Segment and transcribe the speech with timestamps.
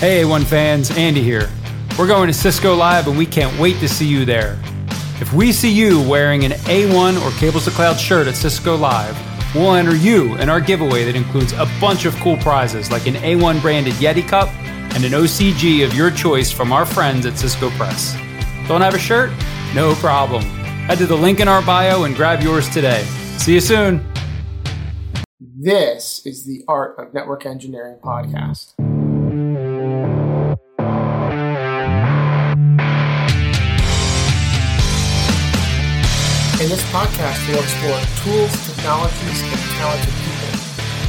[0.00, 1.48] Hey A1 fans, Andy here.
[1.96, 4.60] We're going to Cisco Live and we can't wait to see you there.
[5.20, 9.16] If we see you wearing an A1 or Cables to Cloud shirt at Cisco Live,
[9.54, 13.14] we'll enter you in our giveaway that includes a bunch of cool prizes like an
[13.14, 14.48] A1 branded Yeti cup
[14.94, 18.14] and an OCG of your choice from our friends at Cisco Press.
[18.66, 19.30] Don't have a shirt?
[19.74, 20.42] No problem.
[20.42, 23.04] Head to the link in our bio and grab yours today.
[23.38, 24.04] See you soon.
[25.40, 28.74] This is the Art of Network Engineering podcast.
[36.94, 40.46] Podcast, we'll explore tools, technologies, and talented people.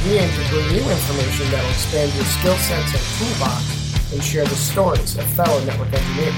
[0.04, 4.20] We aim to bring you information that will expand your skill sets and toolbox and
[4.20, 6.34] share the stories of fellow network engineers.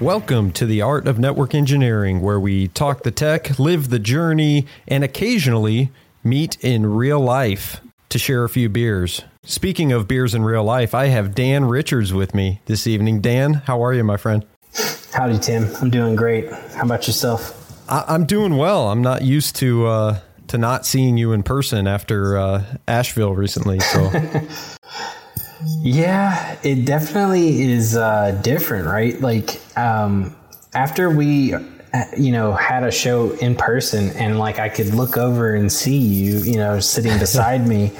[0.00, 4.66] Welcome to the Art of Network Engineering, where we talk the tech, live the journey,
[4.88, 5.92] and occasionally
[6.22, 9.20] meet in real life to share a few beers.
[9.42, 13.20] Speaking of beers in real life, I have Dan Richards with me this evening.
[13.20, 14.46] Dan, how are you, my friend?
[15.12, 15.68] Howdy, Tim.
[15.80, 16.50] I'm doing great.
[16.50, 17.60] How about yourself?
[17.90, 18.88] I- I'm doing well.
[18.88, 23.80] I'm not used to uh, to not seeing you in person after uh, Asheville recently.
[23.80, 24.10] So
[25.82, 29.18] Yeah, it definitely is uh, different, right?
[29.20, 30.34] Like um,
[30.74, 31.60] after we, uh,
[32.18, 35.96] you know, had a show in person, and like I could look over and see
[35.96, 37.92] you, you know, sitting beside me.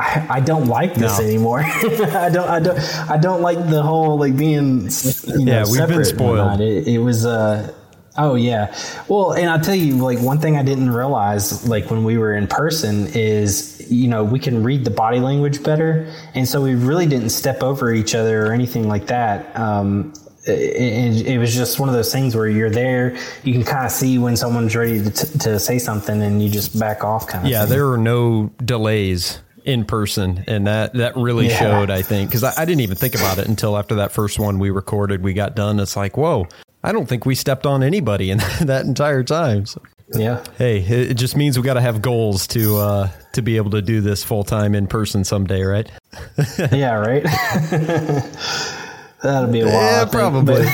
[0.00, 1.24] I, I don't like this No.
[1.24, 1.60] anymore.
[1.64, 2.48] I don't.
[2.48, 2.78] I don't.
[3.10, 4.88] I don't like the whole like being.
[5.26, 6.60] You know, Yeah, we've been spoiled.
[6.60, 7.26] It, it was.
[7.26, 7.72] Uh,
[8.16, 8.74] oh yeah.
[9.08, 12.34] Well, and I'll tell you, like one thing I didn't realize, like when we were
[12.34, 16.74] in person, is you know we can read the body language better, and so we
[16.74, 19.54] really didn't step over each other or anything like that.
[19.58, 20.12] Um,
[20.46, 23.84] it, it, it was just one of those things where you're there, you can kind
[23.84, 27.26] of see when someone's ready to, t- to say something, and you just back off,
[27.26, 27.50] kind of.
[27.50, 27.68] yeah, thing.
[27.70, 29.38] there are no delays
[29.70, 31.58] in person, and that that really Yeah.
[31.58, 31.90] showed.
[31.90, 34.58] I think because I, I didn't even think about it until after that first one
[34.58, 35.80] we recorded, we got done.
[35.80, 36.48] It's like, whoa,
[36.82, 39.66] I don't think we stepped on anybody in that entire time.
[39.66, 39.80] So,
[40.14, 40.42] Yeah.
[40.58, 43.82] hey, it, just means we got to have goals to uh, to be able to
[43.82, 45.90] do this full time in person someday, right?
[46.72, 46.94] Yeah.
[46.94, 47.22] Right.
[49.22, 49.74] That'll be a while.
[49.74, 50.66] Yeah, think, probably.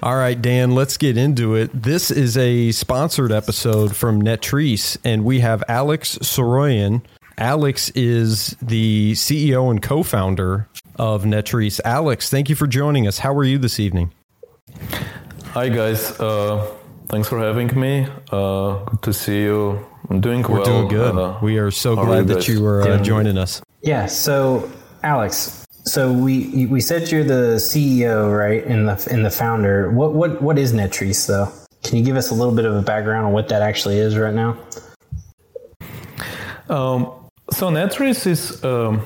[0.00, 1.70] All right, Dan, let's get into it.
[1.74, 7.02] This is a sponsored episode from Netris, and we have Alex Saroyan.
[7.38, 11.80] Alex is the CEO and co founder of Netris.
[11.84, 13.18] Alex, thank you for joining us.
[13.18, 14.12] How are you this evening?
[15.52, 16.68] Hi guys, uh,
[17.06, 18.08] thanks for having me.
[18.30, 19.86] Uh, good to see you.
[20.10, 20.64] I'm doing We're well.
[20.64, 21.16] doing good.
[21.16, 22.48] Uh, we are so glad you that guys?
[22.48, 23.62] you are uh, joining us.
[23.82, 24.06] Yeah.
[24.06, 24.70] So,
[25.04, 29.90] Alex, so we we said you're the CEO, right, and the and the founder.
[29.92, 31.52] What what what is Netris though?
[31.84, 34.16] Can you give us a little bit of a background on what that actually is
[34.18, 34.58] right now?
[36.68, 37.17] Um,
[37.50, 39.02] so Netris is um,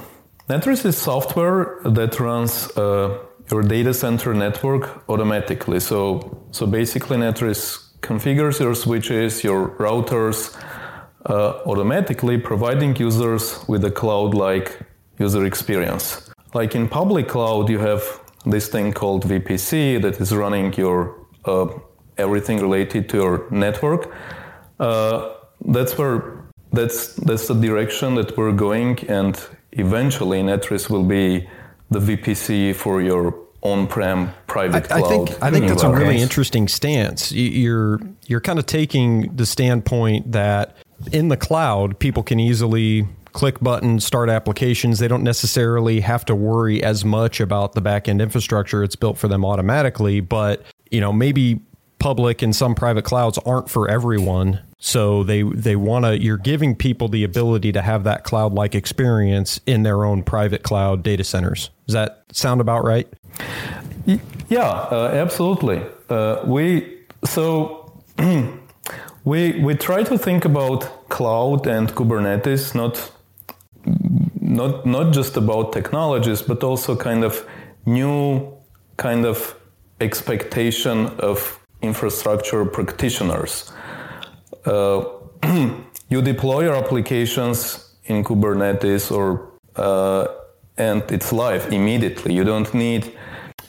[0.49, 3.19] is software that runs uh,
[3.51, 5.81] your data center network automatically.
[5.81, 10.57] So so basically, Netris configures your switches, your routers
[11.27, 14.81] uh, automatically, providing users with a cloud-like
[15.19, 16.31] user experience.
[16.53, 18.03] Like in public cloud, you have
[18.45, 21.15] this thing called VPC that is running your
[21.45, 21.67] uh,
[22.19, 24.13] everything related to your network.
[24.81, 25.35] Uh,
[25.67, 26.42] that's where
[26.73, 29.39] that's that's the direction that we're going, and
[29.73, 31.49] eventually Netris will be
[31.91, 35.09] the VPC for your on-prem private I cloud.
[35.29, 37.31] think I think that's a really interesting stance.
[37.33, 40.77] You- You're you're kind of taking the standpoint that
[41.13, 44.99] in the cloud, people can easily click buttons, start applications.
[44.99, 48.83] They don't necessarily have to worry as much about the back end infrastructure.
[48.85, 50.21] It's built for them automatically.
[50.21, 51.61] But you know, maybe
[52.03, 54.61] public and some private clouds aren't for everyone.
[54.79, 56.21] So they they want to.
[56.21, 60.65] You're giving people the ability to have that cloud like experience in their own private
[60.65, 61.71] cloud data centers.
[61.87, 63.09] Does that sound about right?
[64.49, 65.81] Yeah, uh, absolutely.
[66.11, 68.03] Uh, we so
[69.25, 73.13] we we try to think about cloud and Kubernetes not
[74.41, 77.47] not not just about technologies, but also kind of
[77.87, 78.53] new
[78.97, 79.55] kind of
[80.01, 83.73] expectation of infrastructure practitioners.
[84.65, 85.05] Uh,
[86.09, 90.27] you deploy your applications in Kubernetes or uh,
[90.79, 92.35] and it's live immediately.
[92.35, 93.13] You don't need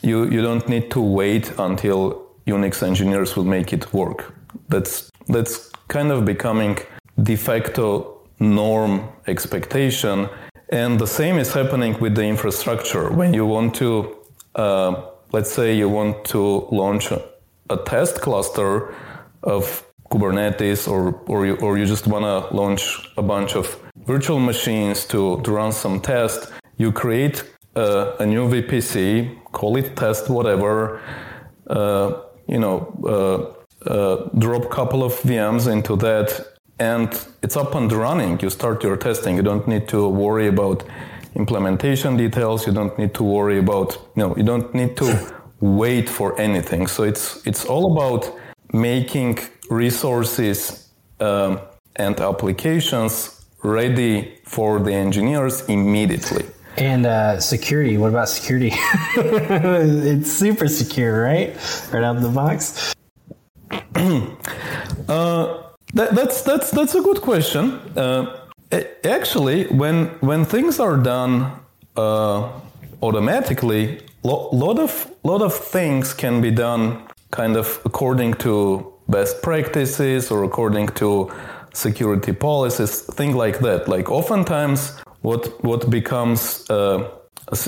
[0.01, 4.33] you you don't need to wait until Unix engineers will make it work.
[4.69, 6.77] That's that's kind of becoming
[7.21, 10.29] de facto norm expectation.
[10.69, 13.11] And the same is happening with the infrastructure.
[13.11, 14.17] When you want to,
[14.55, 17.11] uh, let's say, you want to launch
[17.69, 18.93] a, a test cluster
[19.43, 24.39] of Kubernetes or or you, or you just want to launch a bunch of virtual
[24.39, 27.43] machines to, to run some tests, you create
[27.75, 31.01] uh, a new VPC, call it test whatever,
[31.67, 33.55] uh, you know,
[33.87, 37.09] uh, uh, drop a couple of VMs into that, and
[37.41, 38.39] it's up and running.
[38.41, 39.35] You start your testing.
[39.35, 40.83] You don't need to worry about
[41.35, 42.67] implementation details.
[42.67, 46.87] You don't need to worry about, you know, you don't need to wait for anything.
[46.87, 48.37] So it's it's all about
[48.73, 49.39] making
[49.69, 50.89] resources
[51.19, 51.59] um,
[51.95, 56.45] and applications ready for the engineers immediately.
[56.75, 57.97] And uh, security.
[57.97, 58.71] What about security?
[59.15, 61.55] it's super secure, right?
[61.93, 62.93] Right out of the box.
[65.07, 65.63] uh,
[65.93, 67.79] that, that's that's that's a good question.
[67.95, 68.49] Uh,
[69.05, 71.51] actually, when when things are done
[71.95, 72.49] uh,
[73.01, 79.41] automatically, lo- lot of lot of things can be done kind of according to best
[79.41, 81.31] practices or according to
[81.73, 83.87] security policies, things like that.
[83.87, 87.09] Like oftentimes what what becomes uh,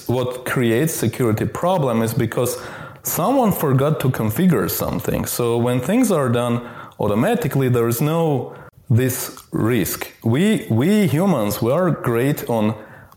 [0.08, 2.58] what creates security problem is because
[3.04, 5.26] someone forgot to configure something.
[5.26, 6.62] So when things are done
[7.00, 8.54] automatically, there is no
[8.90, 10.12] this risk.
[10.24, 12.76] We we humans we are great on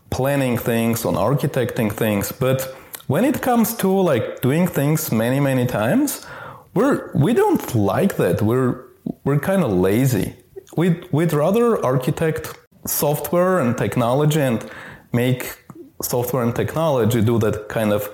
[0.09, 2.75] planning things, on architecting things, but
[3.09, 6.27] when it comes to like doing things many many times,
[6.75, 8.39] we're we don't like that.
[8.41, 8.85] We're
[9.23, 10.35] we're kind of lazy.
[10.77, 12.53] We'd we'd rather architect
[12.85, 14.59] software and technology and
[15.11, 15.41] make
[16.03, 18.09] software and technology do that kind of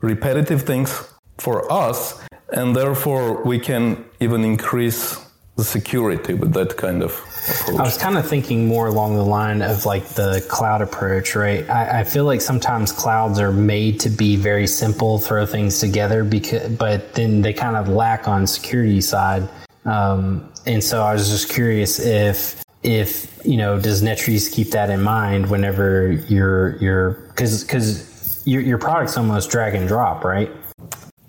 [0.00, 0.90] repetitive things
[1.36, 2.18] for us
[2.52, 5.18] and therefore we can even increase
[5.56, 7.12] the security with that kind of
[7.48, 7.78] approach.
[7.78, 11.68] I was kind of thinking more along the line of like the cloud approach, right?
[11.68, 16.24] I, I, feel like sometimes clouds are made to be very simple, throw things together,
[16.24, 19.48] because but then they kind of lack on security side.
[19.84, 24.90] Um, and so I was just curious if if you know does Netris keep that
[24.90, 30.50] in mind whenever you're you're because because your your product's almost drag and drop, right?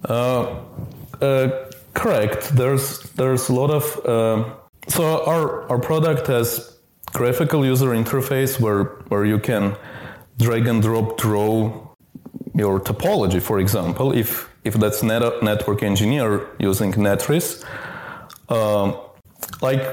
[0.06, 0.60] Uh,
[1.21, 2.56] uh, correct.
[2.56, 4.56] There's there's a lot of uh,
[4.89, 6.77] so our our product has
[7.13, 9.75] graphical user interface where where you can
[10.38, 11.89] drag and drop draw
[12.56, 17.63] your topology, for example, if if that's net, network engineer using Netris.
[18.50, 18.97] Um,
[19.62, 19.83] like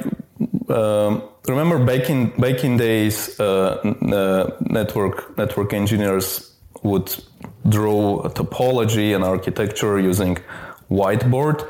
[0.68, 6.52] um, remember back in back in days, uh, uh, network network engineers
[6.82, 7.14] would
[7.68, 10.36] draw a topology and architecture using
[10.90, 11.68] whiteboard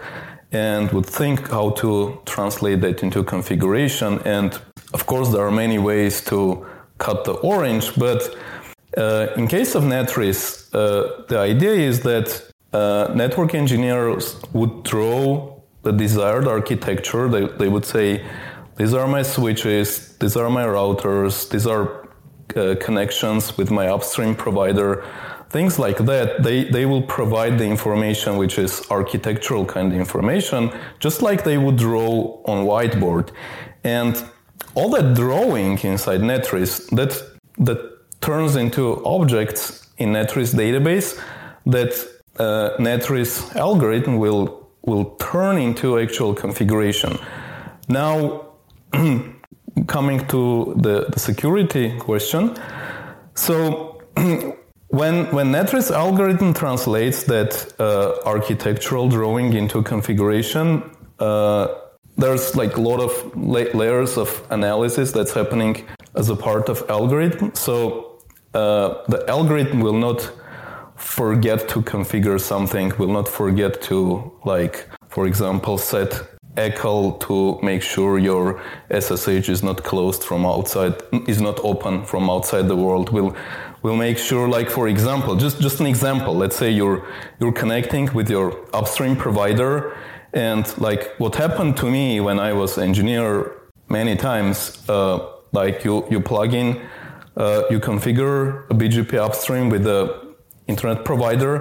[0.57, 1.91] and would think how to
[2.35, 4.13] translate that into configuration.
[4.39, 4.51] And
[4.97, 6.67] of course, there are many ways to
[7.07, 8.21] cut the orange, but
[8.97, 10.37] uh, in case of Netris,
[10.73, 12.29] uh, the idea is that
[12.73, 14.25] uh, network engineers
[14.59, 15.21] would draw
[15.83, 17.29] the desired architecture.
[17.35, 18.09] They, they would say,
[18.77, 21.85] these are my switches, these are my routers, these are
[22.57, 25.05] uh, connections with my upstream provider,
[25.51, 26.43] things like that.
[26.43, 31.59] They, they will provide the information which is architectural kind of information, just like they
[31.59, 33.31] would draw on whiteboard.
[33.85, 34.23] And
[34.75, 37.13] all that drawing inside Netris, that,
[37.59, 37.81] that
[38.21, 41.19] turns into objects in Netris database
[41.67, 41.93] that
[42.39, 47.19] uh, algorithm will, will turn into actual configuration.
[47.89, 48.47] Now,
[49.87, 52.57] coming to the, the security question,
[53.35, 54.03] so
[54.97, 60.83] when when Netris algorithm translates that uh, architectural drawing into configuration,
[61.19, 61.69] uh,
[62.17, 65.85] there's like a lot of la- layers of analysis that's happening
[66.15, 67.55] as a part of algorithm.
[67.55, 67.77] So
[68.55, 70.31] uh, the algorithm will not
[70.97, 76.11] forget to configure something, will not forget to like, for example, set
[76.57, 78.61] ECL to make sure your
[78.91, 80.95] SSH is not closed from outside,
[81.27, 83.11] is not open from outside the world.
[83.11, 83.37] Will
[83.87, 86.33] will make sure, like for example, just just an example.
[86.43, 87.01] Let's say you're
[87.41, 89.73] you're connecting with your upstream provider,
[90.33, 93.29] and like what happened to me when I was engineer
[93.89, 94.57] many times,
[94.89, 95.17] uh,
[95.53, 96.69] like you you plug in,
[97.37, 98.39] uh, you configure
[98.73, 99.99] a BGP upstream with the
[100.67, 101.55] internet provider,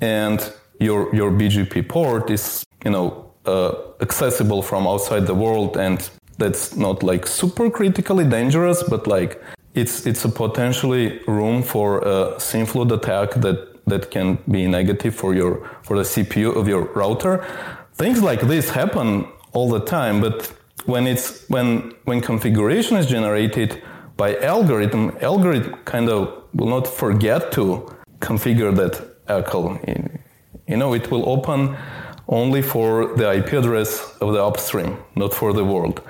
[0.00, 0.38] and
[0.78, 3.06] your your BGP port is you know
[3.46, 5.98] uh, accessible from outside the world and
[6.38, 9.40] that's not like super critically dangerous but like
[9.74, 15.14] it's it's a potentially room for a SYN flood attack that that can be negative
[15.14, 17.44] for your for the CPU of your router
[17.94, 20.52] things like this happen all the time but
[20.86, 23.82] when it's when when configuration is generated
[24.16, 27.86] by algorithm algorithm kind of will not forget to
[28.20, 28.92] configure that
[29.26, 30.20] ECL
[30.66, 31.76] you know it will open
[32.28, 36.00] only for the IP address of the upstream, not for the world.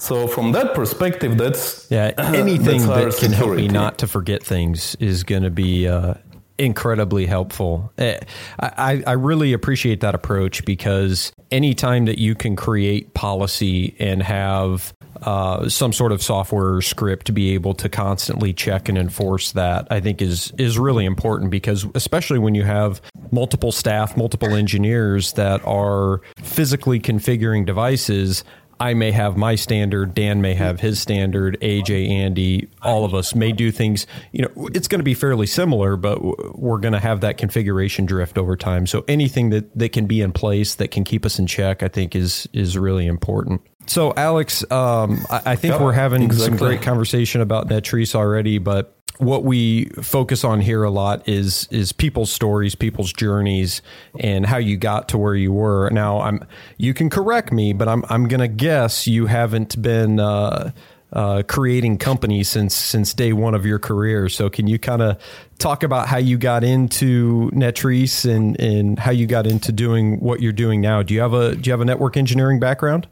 [0.00, 2.12] So from that perspective, that's yeah.
[2.18, 6.14] Anything that's that can help me not to forget things is going to be uh,
[6.60, 7.92] incredibly helpful.
[7.98, 8.18] Eh,
[8.58, 14.94] I, I really appreciate that approach because anytime that you can create policy and have
[15.22, 19.86] uh, some sort of software script to be able to constantly check and enforce that,
[19.90, 23.02] I think is is really important because especially when you have
[23.32, 28.44] multiple staff, multiple engineers that are physically configuring devices.
[28.80, 33.34] I may have my standard, Dan may have his standard, AJ, Andy, all of us
[33.34, 37.00] may do things, you know, it's going to be fairly similar, but we're going to
[37.00, 38.86] have that configuration drift over time.
[38.86, 41.88] So anything that, that can be in place that can keep us in check, I
[41.88, 43.60] think is, is really important.
[43.86, 48.58] So Alex, um, I, I think we're having some great conversation about that Netris already,
[48.58, 53.82] but what we focus on here a lot is is people's stories, people's journeys,
[54.18, 55.90] and how you got to where you were.
[55.90, 56.44] Now, I'm
[56.78, 60.72] you can correct me, but I'm I'm gonna guess you haven't been uh,
[61.12, 64.28] uh, creating companies since since day one of your career.
[64.28, 65.20] So, can you kind of
[65.58, 70.40] talk about how you got into Netris and and how you got into doing what
[70.40, 71.02] you're doing now?
[71.02, 73.06] Do you have a do you have a network engineering background?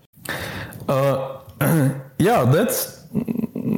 [2.19, 3.05] Yeah, that's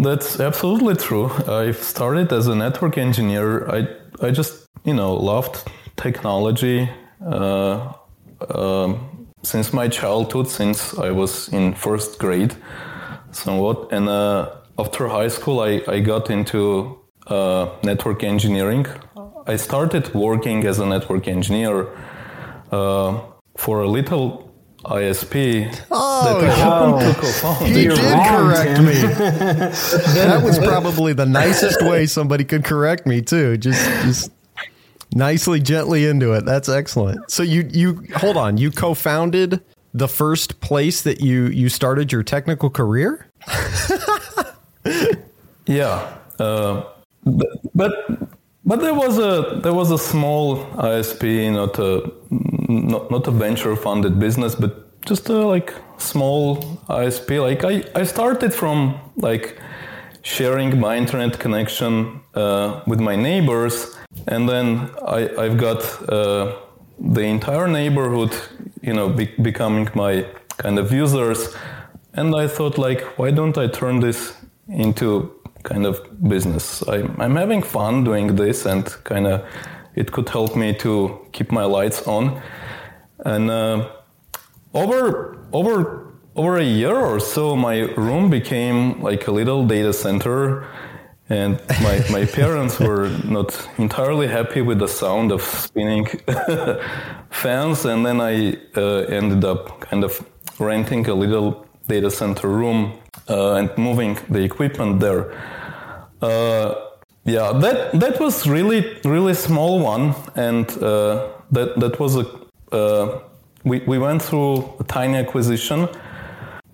[0.02, 1.30] that's absolutely true.
[1.48, 3.68] I started as a network engineer.
[3.68, 3.88] I
[4.22, 6.88] I just you know loved technology
[7.26, 7.92] uh,
[8.54, 12.54] um, since my childhood, since I was in first grade,
[13.30, 13.92] somewhat.
[13.92, 18.86] And uh, after high school, I I got into uh, network engineering.
[19.46, 21.88] I started working as a network engineer
[22.70, 23.20] uh,
[23.56, 24.49] for a little
[24.84, 27.66] ISP Oh, I happened to co-found.
[27.66, 28.84] He You're did wrong, correct Tim.
[28.86, 28.92] me.
[30.14, 33.56] that was probably the nicest way somebody could correct me too.
[33.58, 34.32] Just just
[35.14, 36.44] nicely, gently into it.
[36.46, 37.30] That's excellent.
[37.30, 38.56] So you you hold on.
[38.56, 39.60] You co-founded
[39.92, 43.26] the first place that you you started your technical career.
[45.66, 46.82] Yeah, uh,
[47.24, 47.92] but, but
[48.70, 51.90] but there was a there was a small ISP, not a
[52.68, 54.72] not, not a venture funded business, but
[55.10, 56.44] just a like small
[56.88, 57.28] ISP.
[57.48, 59.58] Like I I started from like
[60.22, 63.74] sharing my internet connection uh, with my neighbors,
[64.28, 64.66] and then
[65.18, 66.54] I I've got uh,
[67.16, 68.32] the entire neighborhood,
[68.82, 70.24] you know, be, becoming my
[70.58, 71.56] kind of users.
[72.12, 74.32] And I thought, like, why don't I turn this
[74.68, 76.82] into kind of business?
[76.88, 79.44] I, I'm having fun doing this, and kind of
[79.94, 82.40] it could help me to keep my lights on.
[83.24, 83.90] And uh,
[84.74, 90.66] over over over a year or so, my room became like a little data center.
[91.28, 96.06] And my, my parents were not entirely happy with the sound of spinning
[97.30, 97.84] fans.
[97.84, 100.24] And then I uh, ended up kind of
[100.58, 102.92] renting a little data center room
[103.28, 105.22] uh, and moving the equipment there.
[106.22, 106.74] Uh,
[107.24, 112.26] yeah, that that was really really small one, and uh, that that was a
[112.72, 113.20] uh,
[113.64, 115.88] we we went through a tiny acquisition,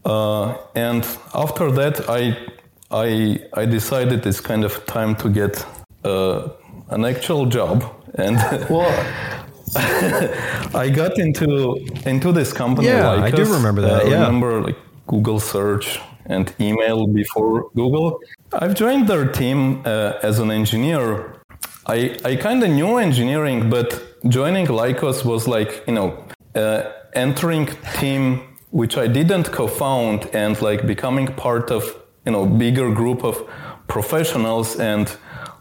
[0.04, 1.04] uh, and
[1.34, 2.36] after that I
[2.90, 5.66] I I decided it's kind of time to get
[6.04, 6.48] uh,
[6.90, 8.36] an actual job, and
[8.70, 8.92] Well,
[10.74, 12.88] I got into into this company.
[12.88, 14.20] Yeah, I do remember that, I yeah.
[14.20, 18.20] remember like Google search and email before Google.
[18.52, 21.40] I've joined their team uh, as an engineer.
[21.86, 23.88] I I kind of knew engineering, but
[24.28, 26.08] joining Lycos was like you know
[26.54, 26.82] uh,
[27.14, 27.68] entering
[28.00, 31.82] team which I didn't co-found and like becoming part of
[32.26, 33.36] you know bigger group of
[33.86, 35.16] professionals and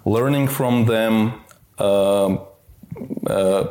[0.06, 1.34] learning from them.
[1.78, 2.40] Um,
[3.28, 3.66] uh,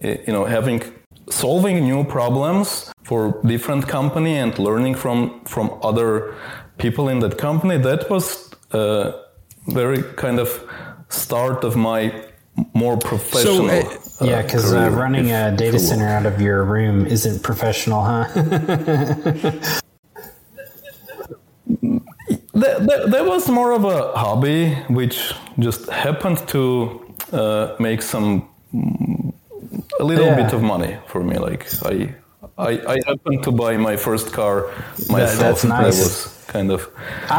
[0.00, 0.82] you know having
[1.30, 6.34] solving new problems for different company and learning from from other
[6.78, 9.12] people in that company that was uh,
[9.68, 10.48] very kind of
[11.08, 12.12] start of my
[12.74, 13.82] more professional uh,
[14.20, 18.02] uh, yeah, because uh, running if- a data center out of your room isn't professional,
[18.02, 18.24] huh?
[22.52, 28.48] That, that, that was more of a hobby, which just happened to uh, make some
[30.00, 30.42] a little Yeah.
[30.42, 31.36] bit of money for me.
[31.48, 32.14] Like I,
[32.68, 34.56] I, I happened to buy my first car
[35.08, 35.38] myself.
[35.44, 35.98] that's and I nice.
[36.02, 36.12] was
[36.54, 36.80] kind of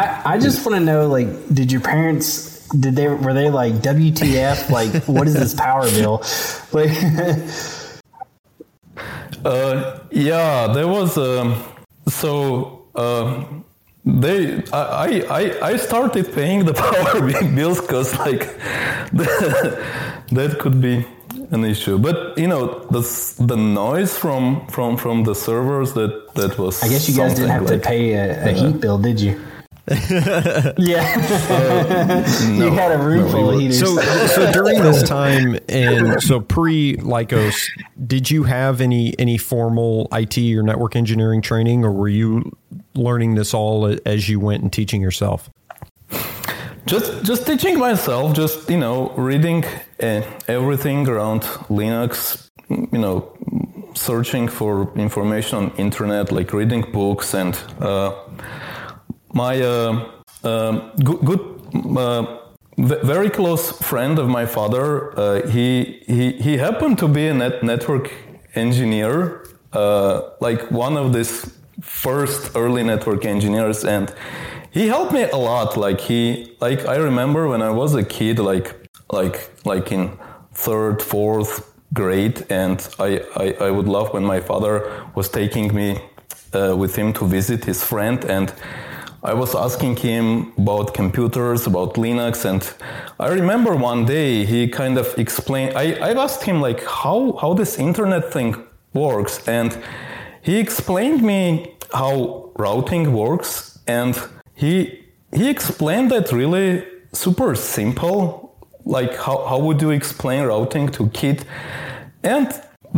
[0.01, 0.03] I,
[0.33, 1.27] I just want to know, like,
[1.57, 4.69] did your parents did they were they like WTF?
[4.79, 6.15] like, what is this power bill?
[6.77, 6.91] Like,
[9.43, 11.55] Uh, yeah, there was um,
[12.07, 13.43] so uh,
[14.05, 15.41] they I, I
[15.71, 17.21] I started paying the power
[17.55, 18.43] bills because like
[19.19, 19.79] that,
[20.37, 21.05] that could be
[21.51, 21.97] an issue.
[21.97, 23.01] But you know, the
[23.39, 26.81] the noise from from from the servers that that was.
[26.83, 29.39] I guess you guys didn't have like, to pay a, a heat bill, did you?
[29.87, 31.03] yeah,
[31.49, 33.79] uh, no, you had a room no, full we of heaters.
[33.79, 37.67] So, so during this time, and so pre Lycos,
[38.05, 42.55] did you have any any formal IT or network engineering training, or were you
[42.93, 45.49] learning this all as you went and teaching yourself?
[46.85, 49.63] Just just teaching myself just you know reading
[50.01, 53.31] uh, everything around linux you know
[53.93, 58.11] searching for information on internet like reading books and uh,
[59.33, 60.09] my uh,
[60.43, 62.39] um good, good uh,
[62.77, 67.63] very close friend of my father uh, he, he he happened to be a net
[67.63, 68.11] network
[68.55, 74.13] engineer uh, like one of these first early network engineers and
[74.71, 78.39] he helped me a lot like he like i remember when i was a kid
[78.39, 80.17] like like like in
[80.53, 85.99] third fourth grade and i i, I would love when my father was taking me
[86.53, 88.53] uh, with him to visit his friend and
[89.23, 92.67] I was asking him about computers, about Linux, and
[93.19, 95.77] I remember one day he kind of explained.
[95.77, 98.55] I, I asked him like how how this internet thing
[98.95, 99.77] works, and
[100.41, 104.19] he explained me how routing works, and
[104.61, 104.73] he
[105.33, 106.67] he explained that really
[107.13, 108.19] super simple.
[108.85, 111.37] Like how how would you explain routing to kid?
[112.23, 112.47] And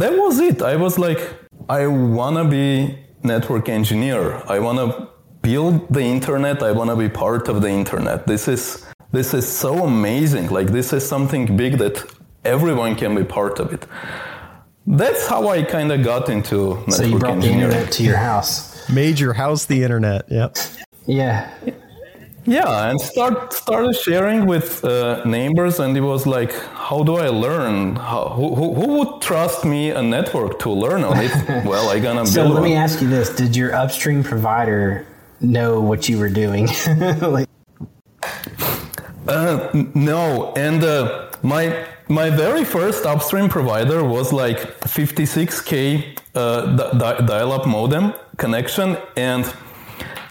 [0.02, 0.62] that was it.
[0.62, 1.22] I was like,
[1.70, 2.68] I wanna be
[3.24, 4.22] network engineer.
[4.56, 4.88] I wanna
[5.42, 6.62] build the internet.
[6.70, 8.28] I wanna be part of the internet.
[8.28, 8.86] This is
[9.18, 10.48] this is so amazing.
[10.58, 11.96] Like this is something big that
[12.44, 13.86] everyone can be part of it.
[14.86, 18.18] That's how I kind of got into network so you brought the internet to your
[18.18, 18.54] house.
[18.90, 20.22] Made your house the internet.
[20.30, 20.58] Yep.
[21.06, 21.50] Yeah.
[22.46, 27.30] Yeah, and start started sharing with uh, neighbors, and it was like, how do I
[27.30, 27.96] learn?
[27.96, 31.32] How, who, who, who would trust me a network to learn on it?
[31.66, 32.70] well, I gonna So build let one.
[32.70, 35.06] me ask you this: Did your upstream provider
[35.40, 36.68] know what you were doing?
[37.22, 37.48] like,
[39.28, 46.98] Uh, no, and uh, my my very first upstream provider was like 56k uh, di-
[46.98, 49.46] di- dial-up modem connection, and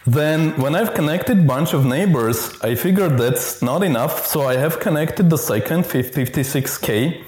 [0.07, 4.81] then when I've connected bunch of neighbors, I figured that's not enough, so I have
[4.81, 7.23] connected the second 56k,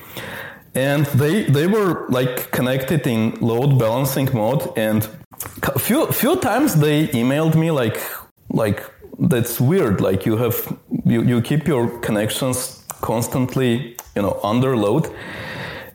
[0.74, 5.08] and they they were like connected in load balancing mode, and
[5.62, 8.00] a few few times they emailed me like
[8.50, 8.82] like
[9.20, 10.56] that's weird like you have
[11.04, 15.08] you, you keep your connections constantly you know under load.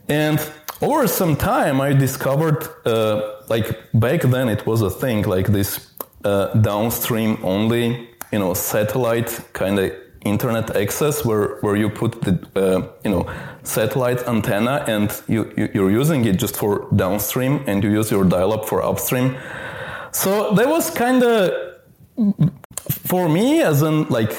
[0.08, 0.40] And
[0.82, 5.90] over some time i discovered uh, like back then it was a thing like this
[6.26, 9.92] uh, downstream only you know satellite kind of
[10.26, 13.26] internet access where where you put the uh, you know
[13.64, 18.26] satellite antenna and you, you you're using it just for downstream and you use your
[18.26, 19.38] dial up for upstream.
[20.12, 21.52] So that was kind of
[23.08, 24.34] for me as an like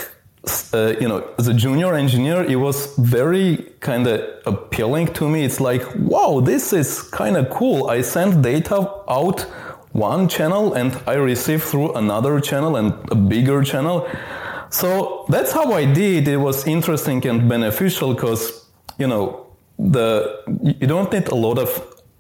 [0.73, 5.45] uh, you know as a junior engineer it was very kind of appealing to me.
[5.45, 7.89] It's like wow this is kind of cool.
[7.89, 8.77] I send data
[9.09, 9.47] out
[9.93, 14.09] one channel and i receive through another channel and a bigger channel.
[14.71, 16.29] So that's how i did.
[16.29, 18.67] It was interesting and beneficial because
[18.99, 19.47] you know
[19.79, 20.43] the
[20.81, 21.69] you don't need a lot of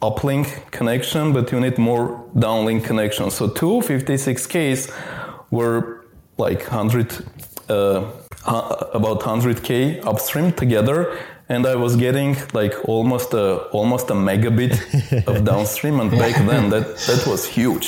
[0.03, 3.31] uplink connection but you need more downlink connection.
[3.31, 4.93] So two 56ks
[5.51, 6.07] were
[6.39, 7.25] like 100
[7.69, 8.05] uh,
[8.47, 11.19] about 100k upstream together
[11.51, 13.47] and i was getting like almost a
[13.79, 14.75] almost a megabit
[15.27, 17.87] of downstream and back then that that was huge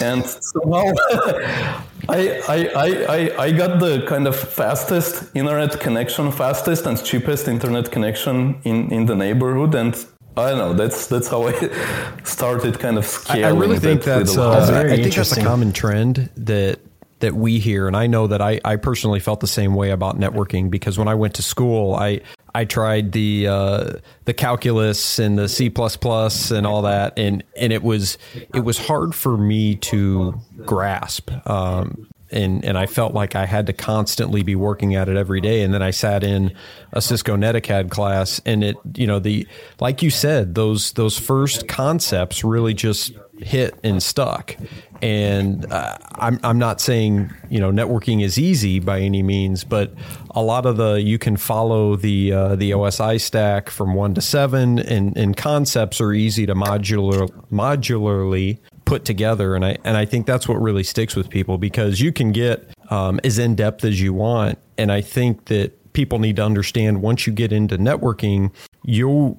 [0.00, 0.84] and somehow
[2.08, 7.46] I, I, I, I, I got the kind of fastest internet connection fastest and cheapest
[7.46, 9.94] internet connection in, in the neighborhood and
[10.36, 10.72] I don't know.
[10.72, 11.52] That's that's how I
[12.24, 13.44] started, kind of I, scaling.
[13.44, 15.72] I really think that with that's a uh, lot very I think that's a common
[15.72, 16.80] trend that
[17.22, 20.18] that we hear, and I know that I, I personally felt the same way about
[20.18, 22.20] networking because when I went to school, I
[22.54, 23.92] I tried the uh,
[24.26, 28.18] the calculus and the C and all that, and and it was
[28.54, 31.30] it was hard for me to grasp.
[31.48, 35.42] Um, and, and I felt like I had to constantly be working at it every
[35.42, 35.62] day.
[35.62, 36.54] And then I sat in
[36.92, 39.46] a Cisco Netacad class, and it, you know, the
[39.80, 44.56] like you said, those those first concepts really just hit and stuck.
[45.00, 49.92] And uh, I'm I'm not saying you know networking is easy by any means, but
[50.30, 54.20] a lot of the you can follow the uh, the OSI stack from one to
[54.20, 60.04] seven, and and concepts are easy to modular modularly put together and I and I
[60.04, 63.84] think that's what really sticks with people because you can get um, as in depth
[63.84, 67.78] as you want and I think that people need to understand once you get into
[67.78, 68.50] networking,
[68.84, 69.36] you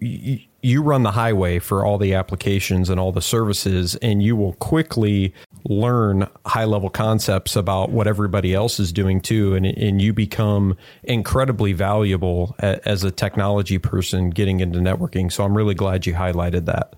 [0.62, 4.54] you run the highway for all the applications and all the services, and you will
[4.54, 5.34] quickly
[5.66, 10.78] learn high level concepts about what everybody else is doing too, and and you become
[11.04, 15.32] incredibly valuable as a technology person getting into networking.
[15.32, 16.94] So I'm really glad you highlighted that.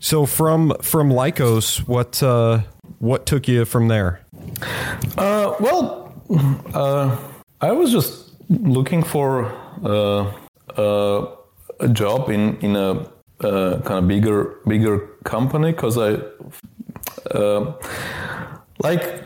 [0.00, 2.62] So from from Lycos, what uh,
[2.98, 4.20] what took you from there?
[5.16, 6.12] Uh, well,
[6.74, 7.16] uh,
[7.60, 8.21] I was just
[8.60, 9.52] looking for
[9.84, 10.32] uh,
[10.76, 11.36] uh,
[11.80, 12.90] a job in in a
[13.40, 16.20] uh, kind of bigger bigger company because I
[17.34, 17.74] uh,
[18.78, 19.24] like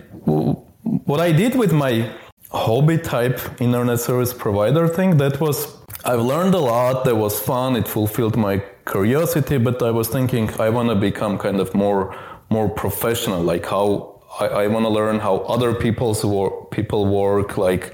[1.05, 2.11] what I did with my
[2.51, 5.17] hobby type internet service provider thing.
[5.19, 7.05] That was I've learned a lot.
[7.05, 7.77] That was fun.
[7.77, 9.59] It fulfilled my curiosity.
[9.59, 12.17] But I was thinking I want to become kind of more
[12.51, 13.43] more professional.
[13.43, 17.59] Like how I, I want to learn how other people's work, people work.
[17.59, 17.93] Like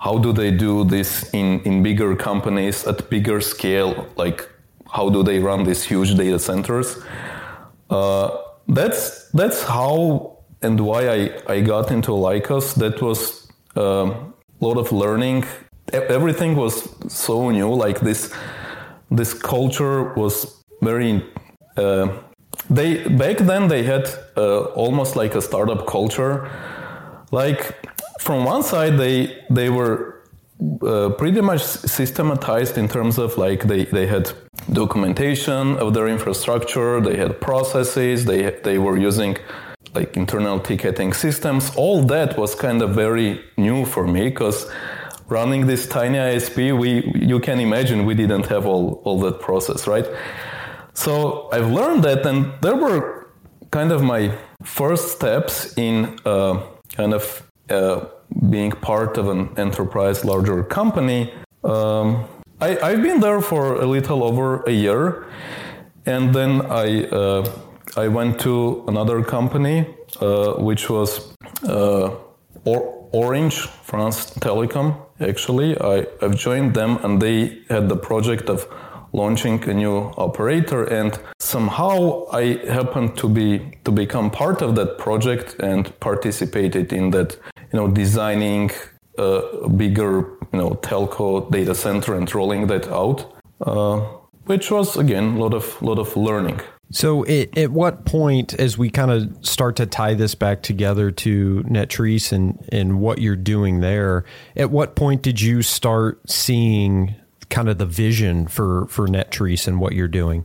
[0.00, 4.06] how do they do this in, in bigger companies at bigger scale?
[4.16, 4.48] Like,
[4.90, 6.96] how do they run these huge data centers?
[7.90, 8.36] Uh,
[8.68, 12.74] that's that's how and why I, I got into Lycos.
[12.74, 15.44] That was a um, lot of learning.
[15.92, 17.72] Everything was so new.
[17.72, 18.32] Like this,
[19.10, 21.24] this culture was very.
[21.76, 22.08] Uh,
[22.68, 26.50] they back then they had uh, almost like a startup culture.
[27.30, 27.76] Like
[28.18, 30.18] from one side, they they were
[30.82, 34.32] uh, pretty much systematized in terms of like they, they had
[34.72, 39.36] documentation of their infrastructure, they had processes, they they were using
[39.94, 41.70] like internal ticketing systems.
[41.76, 44.70] All that was kind of very new for me because
[45.28, 49.86] running this tiny ISP, we you can imagine we didn't have all all that process,
[49.86, 50.06] right?
[50.94, 53.28] So I've learned that, and there were
[53.70, 56.60] kind of my first steps in uh,
[56.96, 58.06] kind of uh,
[58.50, 61.32] being part of an enterprise larger company.
[61.64, 62.24] Um,
[62.60, 65.26] I, have been there for a little over a year,
[66.06, 67.48] and then I uh,
[67.96, 69.86] I went to another company,
[70.20, 72.10] uh, which was uh,
[72.64, 74.96] or- Orange France Telecom.
[75.20, 78.66] Actually, I, I've joined them, and they had the project of
[79.12, 84.98] launching a new operator and somehow I happened to be to become part of that
[84.98, 87.36] project and participated in that
[87.72, 88.70] you know designing
[89.16, 94.00] a bigger you know telco data center and rolling that out uh,
[94.44, 96.60] which was again a lot of lot of learning.
[96.90, 101.10] So, it, at what point, as we kind of start to tie this back together
[101.10, 104.24] to Netris and, and what you're doing there,
[104.56, 107.14] at what point did you start seeing
[107.50, 110.44] kind of the vision for for Netris and what you're doing?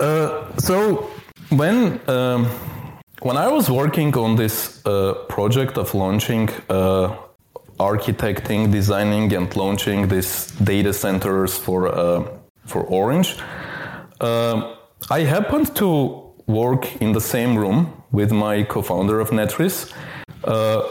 [0.00, 1.10] Uh, so
[1.50, 2.46] when um,
[3.22, 7.16] when I was working on this uh, project of launching, uh,
[7.78, 12.26] architecting, designing, and launching these data centers for uh,
[12.66, 13.36] for Orange,
[14.20, 14.74] uh,
[15.10, 19.92] I happened to work in the same room with my co-founder of Netris,
[20.44, 20.82] uh,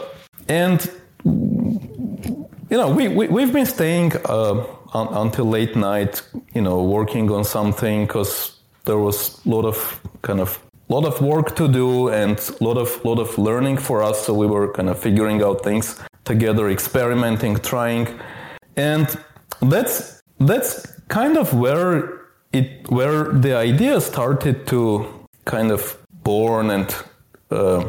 [0.48, 0.90] and
[1.24, 4.12] you know we, we we've been staying
[4.94, 6.22] un- until late night,
[6.54, 11.20] you know, working on something because there was a lot of kind of lot of
[11.20, 14.26] work to do and a lot of lot of learning for us.
[14.26, 18.08] So we were kind of figuring out things together, experimenting, trying,
[18.76, 19.06] and
[19.60, 22.20] that's that's kind of where
[22.52, 25.06] it where the idea started to
[25.44, 26.94] kind of born and.
[27.50, 27.84] Uh,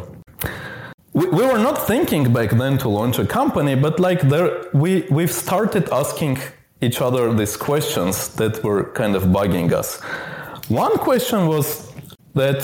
[1.14, 5.06] we, we were not thinking back then to launch a company, but like there, we
[5.12, 6.40] we've started asking
[6.84, 10.00] each other these questions that were kind of bugging us.
[10.70, 11.92] One question was
[12.34, 12.60] that,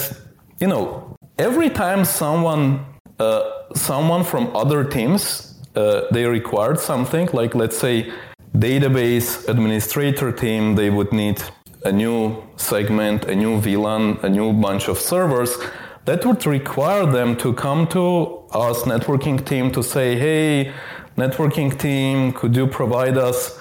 [0.60, 2.86] you know, every time someone,
[3.20, 3.44] uh,
[3.76, 8.12] someone from other teams, uh, they required something, like let's say
[8.56, 11.42] database administrator team, they would need
[11.86, 15.58] a new segment, a new VLAN, a new bunch of servers.
[16.06, 20.74] That would require them to come to us networking team to say, hey,
[21.18, 23.59] networking team, could you provide us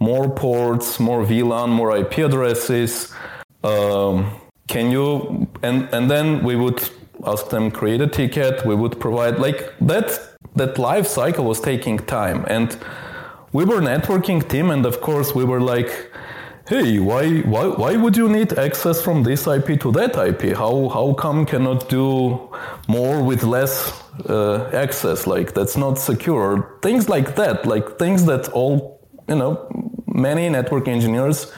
[0.00, 3.12] more ports, more VLAN, more IP addresses.
[3.62, 4.32] Um,
[4.66, 6.80] can you and and then we would
[7.26, 8.64] ask them create a ticket.
[8.64, 10.26] We would provide like that.
[10.56, 12.76] That life cycle was taking time, and
[13.52, 16.10] we were networking team, and of course we were like,
[16.68, 20.56] hey, why why why would you need access from this IP to that IP?
[20.56, 22.38] How how come cannot do
[22.88, 23.92] more with less
[24.28, 25.26] uh, access?
[25.26, 26.78] Like that's not secure.
[26.82, 29.52] Things like that, like things that all you know
[30.20, 31.52] many network engineers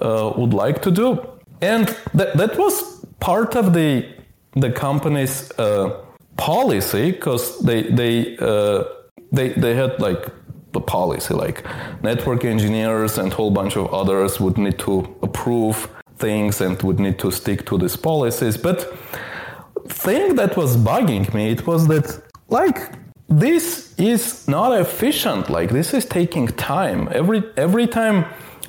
[0.00, 1.26] uh, would like to do.
[1.60, 4.06] And that, that was part of the,
[4.52, 6.04] the company's uh,
[6.36, 8.84] policy because they, they, uh,
[9.30, 10.26] they, they had like
[10.72, 11.34] the policy.
[11.34, 11.64] Like
[12.02, 17.18] network engineers and whole bunch of others would need to approve things and would need
[17.18, 18.56] to stick to these policies.
[18.56, 18.78] But
[19.88, 22.92] thing that was bugging me it was that like
[23.38, 25.48] this is not efficient.
[25.48, 27.08] Like this is taking time.
[27.12, 28.26] Every every time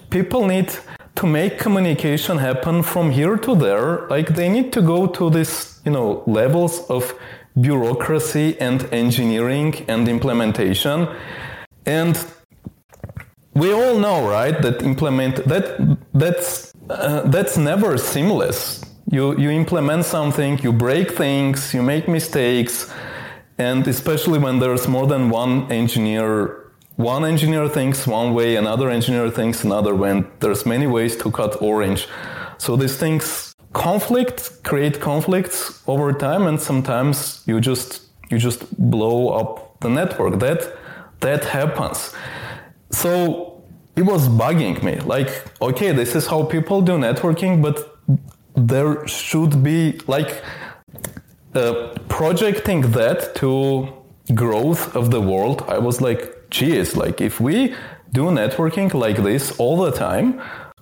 [0.10, 0.71] people need
[1.15, 5.82] to make communication happen from here to there, like they need to go to this,
[5.86, 7.13] you know, levels of
[7.60, 11.08] bureaucracy and engineering and implementation.
[11.86, 12.17] And
[13.54, 18.84] we all know, right, that implement that that's uh, that's never seamless.
[19.12, 22.91] You you implement something, you break things, you make mistakes,
[23.58, 26.63] and especially when there's more than one engineer
[26.96, 30.24] one engineer thinks one way, another engineer thinks another way.
[30.42, 32.08] There's many ways to cut orange.
[32.60, 39.30] So these things conflict, create conflicts over time, and sometimes you just you just blow
[39.30, 40.39] up the network.
[40.39, 40.78] That
[41.22, 42.13] that happens.
[42.92, 43.63] So
[43.96, 45.00] it was bugging me.
[45.00, 45.30] Like,
[45.62, 47.98] okay, this is how people do networking, but
[48.56, 50.44] there should be like
[51.56, 53.88] uh, projecting that to
[54.34, 55.63] growth of the world.
[55.68, 57.76] I was like, geez, like if we
[58.12, 60.42] do networking like this all the time,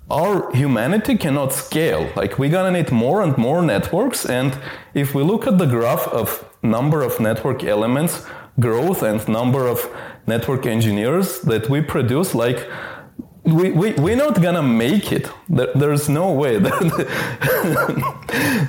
[0.10, 2.10] our humanity cannot scale.
[2.16, 4.26] Like we're gonna need more and more networks.
[4.26, 4.58] And
[4.94, 8.26] if we look at the graph of number of network elements,
[8.60, 9.90] growth and number of
[10.28, 12.70] network engineers that we produce, like
[13.44, 15.30] we, we, we're not gonna make it.
[15.50, 16.60] There's no way.
[16.60, 16.78] That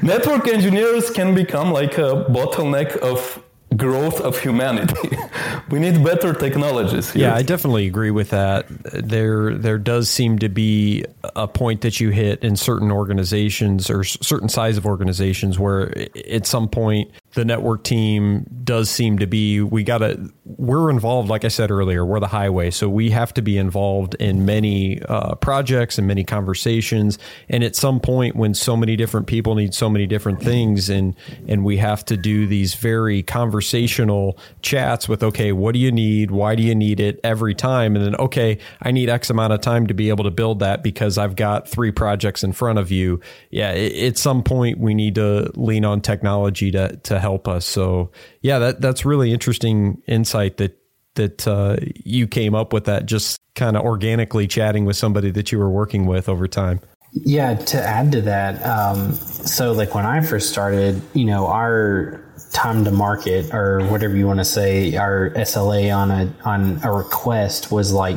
[0.02, 3.42] network engineers can become like a bottleneck of
[3.76, 5.16] growth of humanity.
[5.70, 7.12] we need better technologies.
[7.12, 7.28] Here.
[7.28, 8.66] Yeah, I definitely agree with that.
[8.68, 11.04] There, there does seem to be
[11.36, 15.92] a point that you hit in certain organizations or certain size of organizations where
[16.28, 21.28] at some point the network team does seem to be we got to we're involved
[21.28, 22.70] like i said earlier we're the highway.
[22.70, 27.18] So we have to be involved in many uh, projects and many conversations.
[27.48, 31.14] And at some point when so many different people need so many different things and
[31.48, 36.30] and we have to do these very conversational chats with okay what do you need?
[36.30, 37.96] Why do you need it every time?
[37.96, 40.82] And then okay i need x amount of time to be able to build that
[40.82, 43.20] because i've got three projects in front of you.
[43.50, 47.64] Yeah it, at some point we need to lean on technology to to help us.
[47.64, 48.10] So
[48.42, 50.78] yeah, that that's really interesting insight that
[51.14, 55.52] that uh, you came up with that just kind of organically chatting with somebody that
[55.52, 56.80] you were working with over time.
[57.12, 62.24] Yeah, to add to that, um, so like when I first started, you know, our
[62.52, 66.90] time to market or whatever you want to say, our SLA on a on a
[66.90, 68.16] request was like,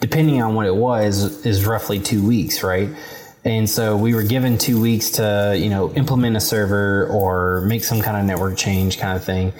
[0.00, 2.88] depending on what it was, is roughly two weeks, right?
[3.44, 7.84] And so we were given two weeks to, you know, implement a server or make
[7.84, 9.52] some kind of network change kind of thing.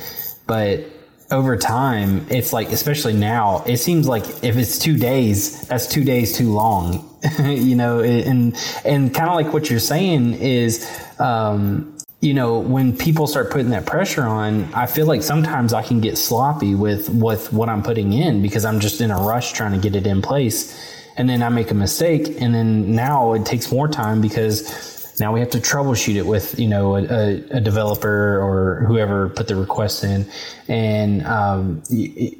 [0.47, 0.85] But
[1.31, 6.05] over time, it's like, especially now, it seems like if it's two days, that's two
[6.05, 10.87] days too long, you know, and, and kind of like what you're saying is,
[11.19, 15.83] um, you know, when people start putting that pressure on, I feel like sometimes I
[15.83, 19.53] can get sloppy with, with what I'm putting in because I'm just in a rush
[19.53, 23.35] trying to get it in place and then I make a mistake, and then now
[23.35, 27.43] it takes more time because now we have to troubleshoot it with you know a,
[27.51, 30.27] a, developer or whoever put the request in,
[30.67, 32.39] and um, it,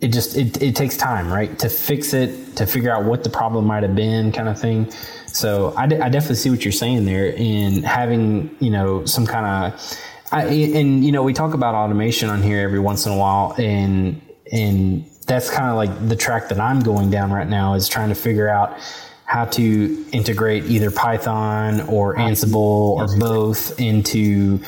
[0.00, 3.30] it, just it, it takes time, right, to fix it, to figure out what the
[3.30, 4.90] problem might have been, kind of thing.
[5.26, 9.74] So I, I definitely see what you're saying there, in having you know some kind
[9.74, 9.98] of.
[10.32, 14.22] And you know we talk about automation on here every once in a while, and
[14.50, 18.08] and that's kind of like the track that I'm going down right now is trying
[18.08, 18.78] to figure out
[19.24, 24.58] how to integrate either Python or Ansible or both into.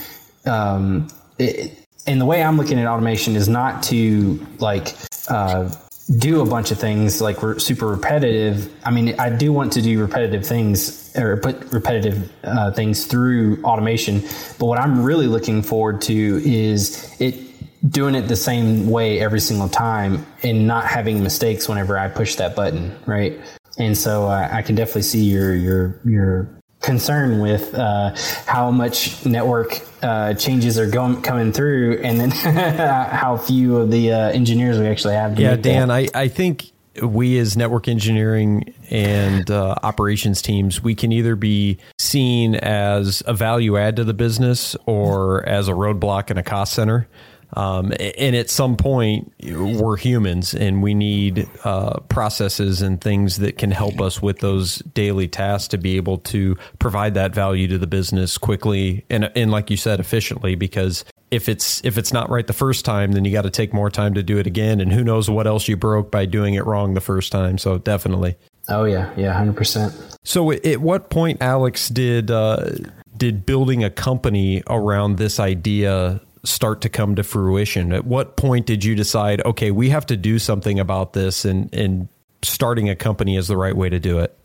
[0.45, 4.95] Um, it, and the way I'm looking at automation is not to like
[5.29, 5.75] uh,
[6.19, 8.73] do a bunch of things like re- super repetitive.
[8.85, 13.63] I mean, I do want to do repetitive things or put repetitive uh, things through
[13.65, 14.21] automation.
[14.59, 17.50] But what I'm really looking forward to is it
[17.89, 22.37] doing it the same way every single time and not having mistakes whenever I push
[22.37, 23.39] that button, right?
[23.79, 28.15] And so uh, I can definitely see your your your concern with uh,
[28.47, 32.31] how much network uh, changes are going coming through, and then
[33.11, 35.39] how few of the uh, engineers we actually have.
[35.39, 41.13] yeah, Dan, I I think we as network engineering and uh, operations teams, we can
[41.13, 46.39] either be seen as a value add to the business or as a roadblock and
[46.39, 47.09] a cost center.
[47.55, 53.59] Um, and at some point, we're humans and we need uh, processes and things that
[53.59, 57.79] can help us with those daily tasks to be able to provide that value to
[57.79, 60.55] the business quickly and, and like you said, efficiently.
[60.55, 63.73] Because if it's if it's not right the first time, then you got to take
[63.73, 64.81] more time to do it again.
[64.81, 67.59] And who knows what else you broke by doing it wrong the first time.
[67.59, 68.37] So definitely.
[68.69, 69.95] Oh yeah, yeah, hundred percent.
[70.25, 72.71] So at what point, Alex, did uh,
[73.17, 77.93] did building a company around this idea start to come to fruition?
[77.93, 81.73] At what point did you decide, okay, we have to do something about this, and
[81.75, 82.09] and
[82.43, 84.37] starting a company is the right way to do it?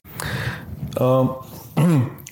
[0.99, 1.45] Um,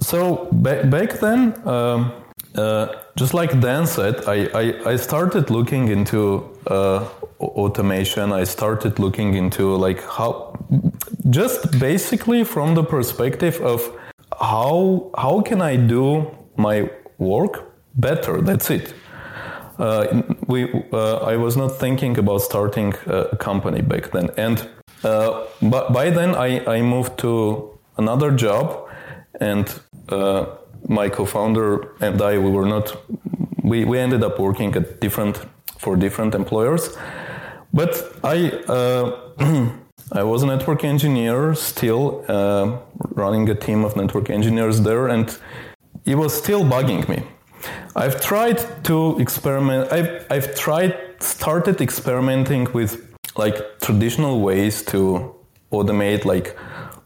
[0.00, 1.54] so back back then.
[1.66, 2.12] Um,
[2.54, 7.06] uh, just like Dan said, I, I, I started looking into uh,
[7.38, 8.32] automation.
[8.32, 10.58] I started looking into like how,
[11.28, 13.82] just basically from the perspective of
[14.40, 18.40] how how can I do my work better?
[18.40, 18.94] That's it.
[19.78, 24.66] Uh, we uh, I was not thinking about starting a company back then, and
[25.04, 28.88] uh, but by then I, I moved to another job,
[29.40, 29.68] and
[30.08, 30.46] uh,
[30.88, 32.96] my co-founder and I we were not
[33.62, 35.40] we, we ended up working at different
[35.78, 36.96] for different employers
[37.72, 39.70] but I uh,
[40.12, 42.78] I was a network engineer still uh,
[43.14, 45.36] running a team of network engineers there and
[46.04, 47.22] it was still bugging me
[47.94, 55.34] I've tried to experiment I've, I've tried started experimenting with like traditional ways to
[55.72, 56.56] automate like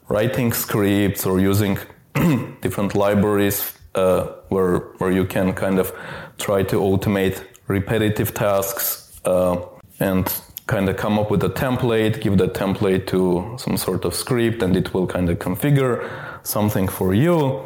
[0.08, 1.78] writing scripts or using
[2.60, 5.92] different libraries uh, where where you can kind of
[6.38, 9.56] try to automate repetitive tasks uh,
[10.00, 14.14] and kind of come up with a template, give that template to some sort of
[14.14, 16.08] script, and it will kind of configure
[16.44, 17.62] something for you.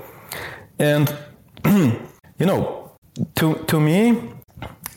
[0.78, 1.14] And
[2.38, 2.92] you know,
[3.36, 4.34] to to me,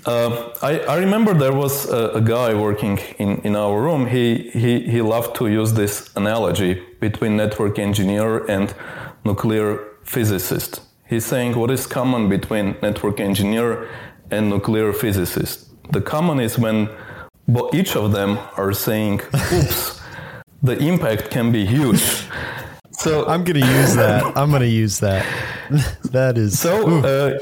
[0.08, 4.08] uh, I, I, remember there was a, a, guy working in, in our room.
[4.08, 8.74] He, he, he loved to use this analogy between network engineer and
[9.26, 10.80] nuclear physicist.
[11.10, 13.90] He's saying what is common between network engineer
[14.32, 15.68] and nuclear physicist.
[15.92, 16.90] The common is when
[17.74, 19.20] each of them are saying,
[19.54, 20.02] oops,
[20.64, 22.04] the impact can be huge.
[22.92, 24.24] So I'm going to use that.
[24.36, 25.24] I'm going to use that.
[26.12, 27.38] that is so.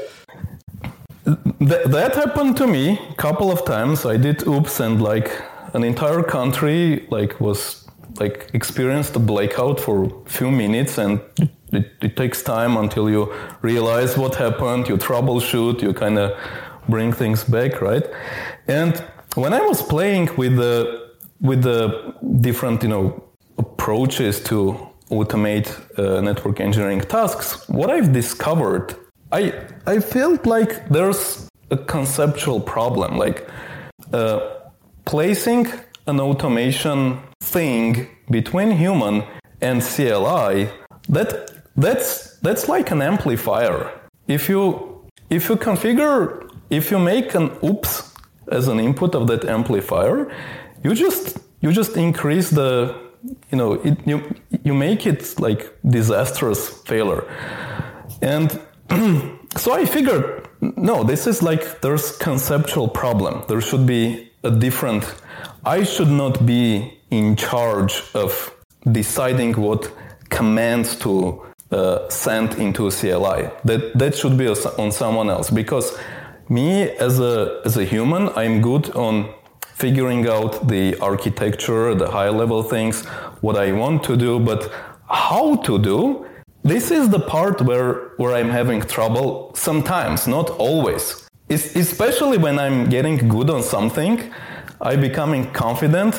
[1.26, 4.06] Uh, th- that happened to me a couple of times.
[4.06, 5.28] I did oops, and like
[5.74, 7.86] an entire country like was
[8.20, 11.20] like experienced a blackout for a few minutes, and
[11.72, 16.38] it, it takes time until you realize what happened, you troubleshoot, you kind of
[16.88, 18.06] bring things back, right?
[18.68, 18.96] And
[19.34, 21.06] when I was playing with the
[21.40, 23.22] with the different, you know,
[23.58, 28.94] approaches to automate uh, network engineering tasks, what I've discovered,
[29.32, 29.52] I
[29.86, 33.48] I felt like there's a conceptual problem, like
[34.12, 34.40] uh,
[35.04, 35.66] placing
[36.06, 39.24] an automation thing between human
[39.60, 40.68] and CLI
[41.08, 43.90] that that's that's like an amplifier.
[44.28, 48.12] If you if you configure if you make an oops
[48.50, 50.32] as an input of that amplifier,
[50.82, 53.05] you just you just increase the
[53.50, 54.22] you know it, you
[54.64, 57.24] you make it like disastrous failure.
[58.22, 58.50] And
[59.56, 63.44] so I figured no, this is like there's conceptual problem.
[63.48, 65.04] There should be a different
[65.64, 68.54] I should not be in charge of
[68.92, 69.90] deciding what
[70.28, 73.50] commands to uh, sent into CLI.
[73.64, 75.96] That that should be on someone else because
[76.48, 79.34] me as a as a human, I'm good on
[79.82, 83.04] figuring out the architecture, the high level things,
[83.40, 84.60] what I want to do, but
[85.08, 86.26] how to do.
[86.62, 91.28] This is the part where where I'm having trouble sometimes, not always.
[91.48, 94.14] It's, especially when I'm getting good on something,
[94.80, 96.12] I'm becoming confident,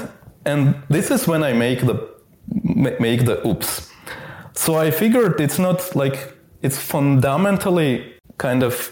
[0.46, 1.98] and this is when I make the
[3.08, 3.88] make the oops
[4.58, 8.92] so I figured it's not like it's fundamentally kind of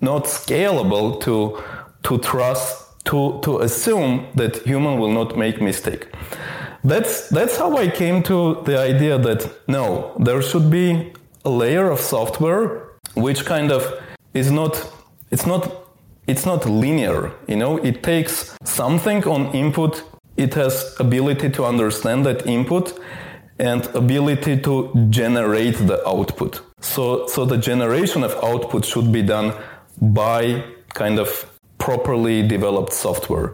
[0.00, 1.62] not scalable to
[2.02, 6.08] to trust to to assume that human will not make mistake.
[6.84, 11.12] That's that's how I came to the idea that no, there should be
[11.44, 13.82] a layer of software which kind of
[14.34, 14.72] is not
[15.30, 15.88] it's not
[16.28, 20.04] it's not linear, you know, it takes something on input,
[20.36, 23.00] it has ability to understand that input
[23.58, 26.60] and ability to generate the output.
[26.80, 29.54] So, so the generation of output should be done
[30.00, 30.62] by
[30.94, 31.50] kind of
[31.88, 33.48] properly developed software.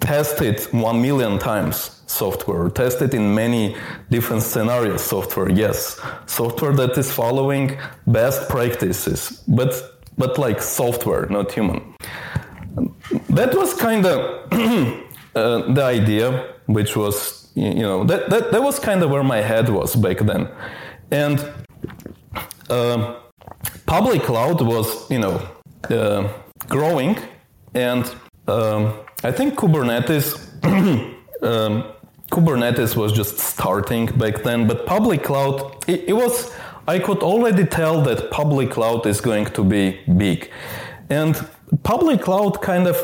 [0.00, 1.76] Test it one million times
[2.06, 2.64] software.
[2.70, 3.76] Test it in many
[4.14, 5.50] different scenarios software.
[5.50, 6.00] Yes.
[6.26, 7.66] Software that is following
[8.06, 9.18] best practices,
[9.58, 9.72] but,
[10.16, 11.80] but like software, not human.
[13.38, 14.18] That was kind of
[15.34, 16.26] uh, the idea,
[16.66, 17.16] which was
[17.54, 20.48] you know that, that that was kind of where my head was back then
[21.12, 21.38] and
[22.68, 23.14] uh,
[23.86, 25.36] public cloud was you know
[25.90, 26.22] uh,
[26.68, 27.16] growing,
[27.74, 28.04] and
[28.48, 30.24] um, I think Kubernetes.
[31.42, 31.84] um,
[32.30, 36.52] Kubernetes was just starting back then, but public cloud, it, it, was,
[36.88, 40.50] I could already tell that public cloud is going to be big.
[41.10, 41.48] And
[41.82, 42.96] public cloud kind of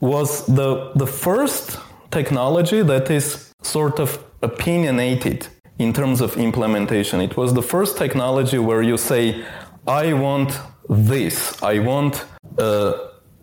[0.00, 1.78] was the, the first
[2.10, 5.46] technology that is sort of opinionated
[5.78, 7.20] in terms of implementation.
[7.20, 9.44] It was the first technology where you say,
[9.86, 10.58] I want
[10.88, 12.24] this, I want
[12.58, 12.92] uh,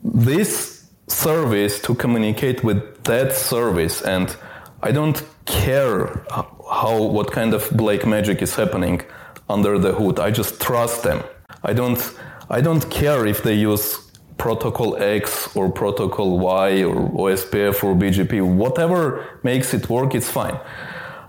[0.03, 4.35] this service to communicate with that service and
[4.83, 9.01] I don't care how what kind of black magic is happening
[9.49, 10.19] under the hood.
[10.19, 11.23] I just trust them.
[11.63, 12.01] I don't
[12.49, 18.41] I don't care if they use protocol X or protocol Y or OSPF or BGP.
[18.41, 20.57] Whatever makes it work, it's fine.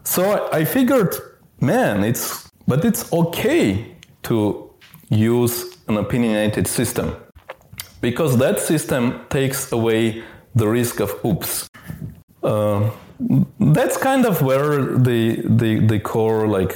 [0.05, 1.15] So I figured,
[1.61, 4.71] man, it's but it's okay to
[5.11, 7.15] use an opinionated system
[8.03, 10.23] because that system takes away
[10.55, 11.71] the risk of oops.
[12.43, 12.91] Uh,
[13.61, 16.75] that's kind of where the the the core like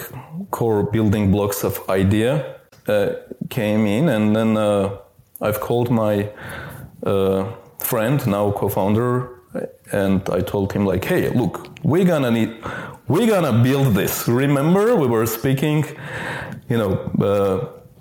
[0.50, 2.56] core building blocks of idea
[2.88, 3.08] uh,
[3.50, 4.96] came in, and then uh,
[5.42, 6.30] I've called my
[7.02, 9.28] uh, friend, now co-founder,
[9.92, 12.56] and I told him like, "Hey, look, we're gonna need,
[13.08, 14.28] we're gonna build this.
[14.28, 15.84] Remember, we were speaking,
[16.68, 16.92] you know,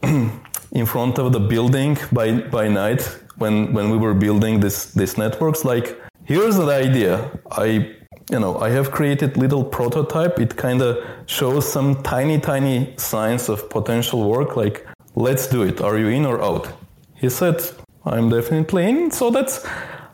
[0.03, 0.29] uh,
[0.75, 3.01] in front of the building by by night
[3.37, 5.65] when when we were building this this networks.
[5.65, 7.31] Like, here's the idea.
[7.51, 7.95] I
[8.29, 10.39] you know, I have created little prototype.
[10.39, 10.97] It kind of
[11.27, 14.55] shows some tiny, tiny signs of potential work.
[14.55, 15.79] Like, let's do it.
[15.79, 16.67] Are you in or out?
[17.13, 17.61] He said,
[18.03, 19.11] I'm definitely in.
[19.11, 19.63] So that's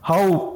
[0.02, 0.52] how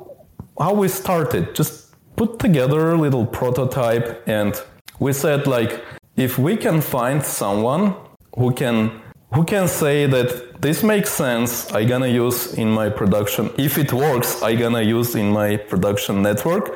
[0.59, 1.55] how we started.
[1.55, 4.53] Just put together a little prototype, and
[4.99, 5.83] we said like,
[6.15, 7.95] if we can find someone
[8.37, 8.91] who can
[9.33, 13.51] who can say that this makes sense, I gonna use in my production.
[13.57, 16.75] If it works, I gonna use in my production network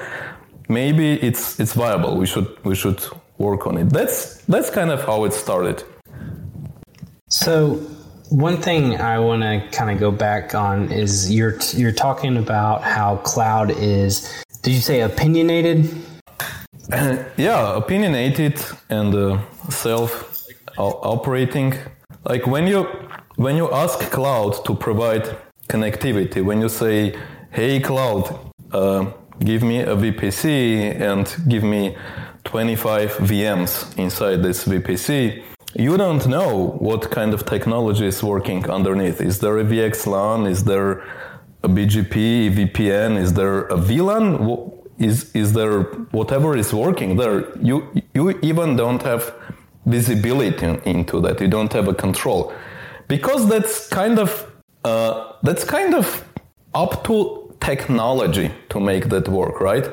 [0.69, 2.15] maybe it's it's viable.
[2.15, 3.03] We should we should
[3.37, 3.89] work on it.
[3.89, 5.83] That's that's kind of how it started.
[7.27, 7.75] So
[8.29, 12.83] one thing I want to kind of go back on is you're you're talking about
[12.83, 14.43] how cloud is.
[14.61, 15.89] Did you say opinionated?
[16.91, 19.39] Uh, yeah, opinionated and uh,
[19.69, 20.45] self
[20.77, 21.73] operating.
[22.25, 22.83] Like when you
[23.35, 27.15] when you ask cloud to provide connectivity, when you say,
[27.51, 28.23] "Hey cloud,
[28.73, 29.05] uh,
[29.39, 31.95] give me a VPC and give me
[32.43, 35.43] 25 VMs inside this VPC,
[35.75, 39.21] you don't know what kind of technology is working underneath.
[39.21, 40.49] Is there a VXLAN?
[40.49, 41.03] Is there
[41.63, 43.17] a BGP, VPN?
[43.17, 44.73] Is there a VLAN?
[44.97, 47.55] Is, is there whatever is working there?
[47.59, 49.33] You, you even don't have
[49.89, 51.41] visibility into that.
[51.41, 52.53] You don't have a control
[53.07, 54.29] because that's kind of,
[54.83, 56.05] uh, that's kind of
[56.73, 59.87] up to technology to make that work, right?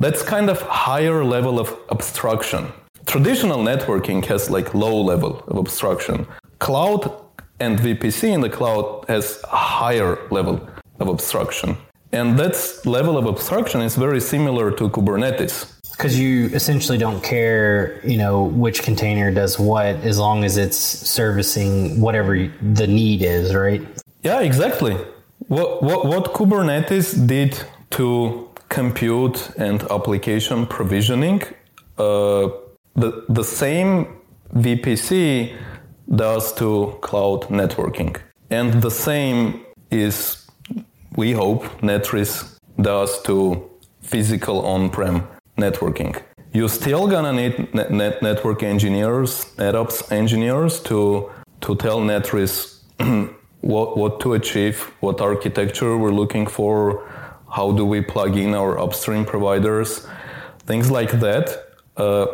[0.00, 2.72] That's kind of higher level of abstraction.
[3.06, 6.26] Traditional networking has like low level of abstraction.
[6.58, 7.02] Cloud
[7.60, 10.68] and VPC in the cloud has higher level
[10.98, 11.76] of abstraction.
[12.12, 15.79] And that level of abstraction is very similar to Kubernetes.
[16.00, 20.78] Because you essentially don't care, you know, which container does what, as long as it's
[20.78, 23.82] servicing whatever the need is, right?
[24.22, 24.96] Yeah, exactly.
[25.48, 31.42] What, what, what Kubernetes did to compute and application provisioning,
[31.98, 32.48] uh,
[32.96, 34.22] the, the same
[34.54, 35.54] VPC
[36.16, 38.18] does to cloud networking.
[38.48, 40.46] And the same is,
[41.14, 43.68] we hope, Netris does to
[44.00, 45.28] physical on-prem
[45.60, 46.20] networking.
[46.52, 51.30] You're still gonna need net, net network engineers, NetOps engineers to,
[51.60, 52.80] to tell Netris
[53.60, 57.08] what, what to achieve, what architecture we're looking for,
[57.50, 60.06] how do we plug in our upstream providers,
[60.60, 61.66] things like that.
[61.96, 62.26] Uh,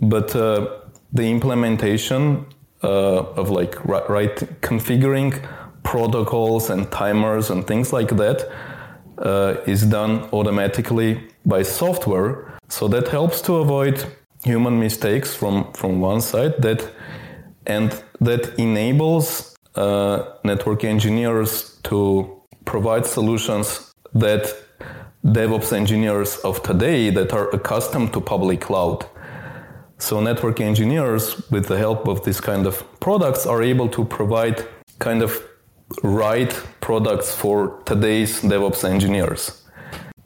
[0.00, 0.78] but uh,
[1.12, 2.46] the implementation
[2.82, 5.32] uh, of like right, right, configuring
[5.82, 8.48] protocols and timers and things like that
[9.18, 12.57] uh, is done automatically by software.
[12.68, 14.04] So that helps to avoid
[14.44, 16.88] human mistakes from, from one side that
[17.66, 24.54] and that enables uh, network engineers to provide solutions that
[25.24, 29.04] DevOps engineers of today that are accustomed to public cloud.
[29.98, 34.64] So network engineers, with the help of this kind of products, are able to provide
[34.98, 35.42] kind of
[36.02, 39.67] right products for today's DevOps engineers.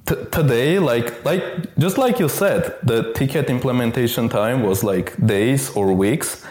[0.04, 1.42] T- today, like like
[1.78, 6.44] just like you said, the ticket implementation time was like days or weeks.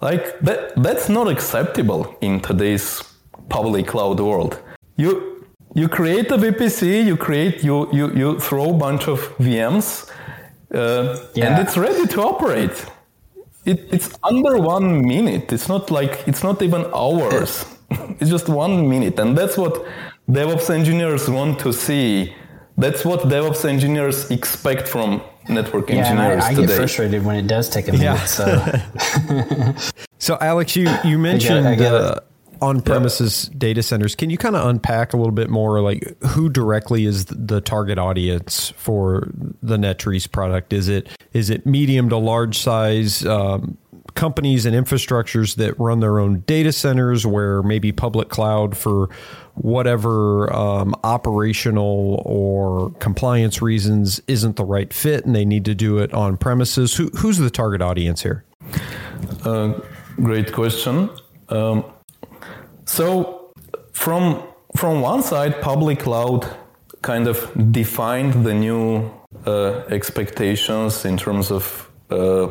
[0.00, 3.02] Like that, that's not acceptable in today's
[3.48, 4.58] public cloud world.
[4.96, 5.10] you
[5.74, 10.08] you create a VPC, you create you you you throw a bunch of VMs,
[10.72, 11.46] uh, Yeah.
[11.46, 12.76] and it's ready to operate.
[13.64, 15.52] It, it's under one minute.
[15.52, 17.64] It's not like it's not even hours.
[18.20, 19.84] it's just one minute, and that's what
[20.30, 22.32] DevOps engineers want to see.
[22.76, 26.66] That's what DevOps engineers expect from network Yeah, and engineers I, I today.
[26.66, 28.04] get frustrated when it does take a minute.
[28.04, 28.24] Yeah.
[28.24, 28.72] So
[30.18, 32.00] So, Alex, you you mentioned I get it.
[32.00, 32.20] uh,
[32.62, 34.14] on-premises data centers.
[34.14, 37.98] Can you kind of unpack a little bit more, like who directly is the target
[37.98, 39.28] audience for
[39.62, 40.72] the Netris product?
[40.72, 43.76] Is it is it medium to large size um,
[44.14, 49.10] companies and infrastructures that run their own data centers, where maybe public cloud for
[49.54, 55.98] whatever um, operational or compliance reasons isn't the right fit, and they need to do
[55.98, 56.94] it on premises?
[56.96, 58.44] Who, who's the target audience here?
[59.44, 59.74] Uh,
[60.16, 61.10] great question.
[61.48, 61.84] Um,
[62.84, 63.52] so,
[63.92, 64.42] from
[64.76, 66.46] from one side, public cloud
[67.02, 69.10] kind of defined the new
[69.46, 72.48] uh, expectations in terms of uh,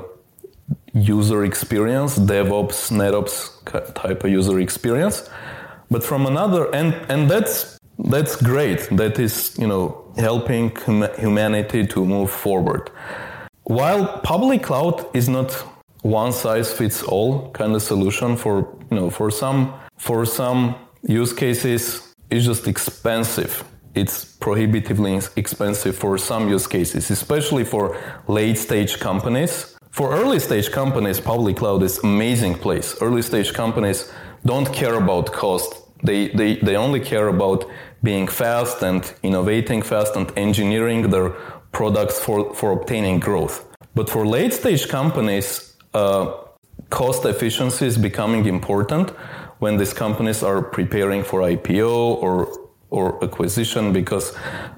[0.93, 5.29] user experience, DevOps, NetOps type of user experience.
[5.89, 8.87] But from another, and and that's that's great.
[8.91, 12.89] That is, you know, helping hum- humanity to move forward.
[13.63, 15.51] While public cloud is not
[16.03, 21.33] one size fits all kind of solution for you know for some for some use
[21.33, 23.63] cases it's just expensive
[23.95, 30.71] it's prohibitively expensive for some use cases especially for late stage companies for early stage
[30.71, 34.11] companies public cloud is amazing place early stage companies
[34.45, 37.65] don't care about cost they, they, they only care about
[38.03, 41.29] being fast and innovating fast and engineering their
[41.71, 43.65] products for, for obtaining growth.
[43.95, 46.33] But for late stage companies, uh,
[46.89, 49.11] cost efficiency is becoming important
[49.59, 54.35] when these companies are preparing for IPO or, or acquisition because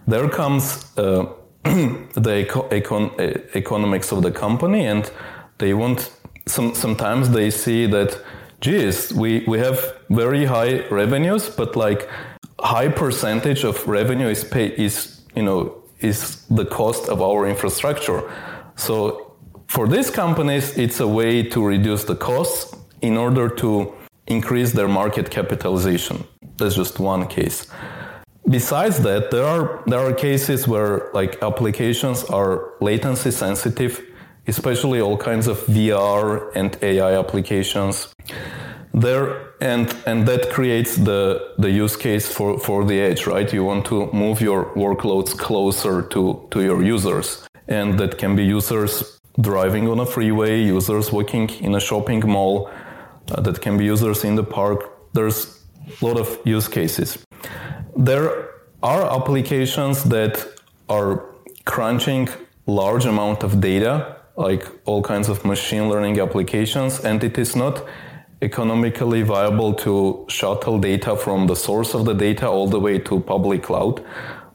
[0.08, 1.26] there comes uh,
[1.64, 5.12] the eco- econ- economics of the company and
[5.58, 6.12] they want
[6.46, 8.22] some, sometimes they see that
[8.62, 9.80] geez we, we have
[10.10, 12.10] very high revenues but like
[12.60, 18.22] high percentage of revenue is pay is you know is the cost of our infrastructure.
[18.76, 19.34] So
[19.68, 23.94] for these companies it's a way to reduce the costs in order to
[24.28, 26.24] increase their market capitalization.
[26.58, 27.68] That's just one case.
[28.50, 34.02] Besides that there are there are cases where like applications are latency sensitive
[34.48, 38.14] especially all kinds of vr and ai applications.
[38.94, 43.52] There and and that creates the the use case for for the edge right?
[43.52, 47.48] You want to move your workloads closer to to your users.
[47.68, 52.70] And that can be users driving on a freeway users walking in a shopping mall
[53.32, 54.80] uh, that can be users in the park.
[55.14, 55.60] There's
[56.02, 57.18] a lot of use cases.
[57.98, 58.50] There
[58.82, 60.48] are applications that
[60.88, 61.26] are
[61.66, 62.30] crunching
[62.68, 67.86] large amount of data like all kinds of machine learning applications and it is not
[68.42, 73.20] economically viable to shuttle data from the source of the data all the way to
[73.22, 74.04] public cloud.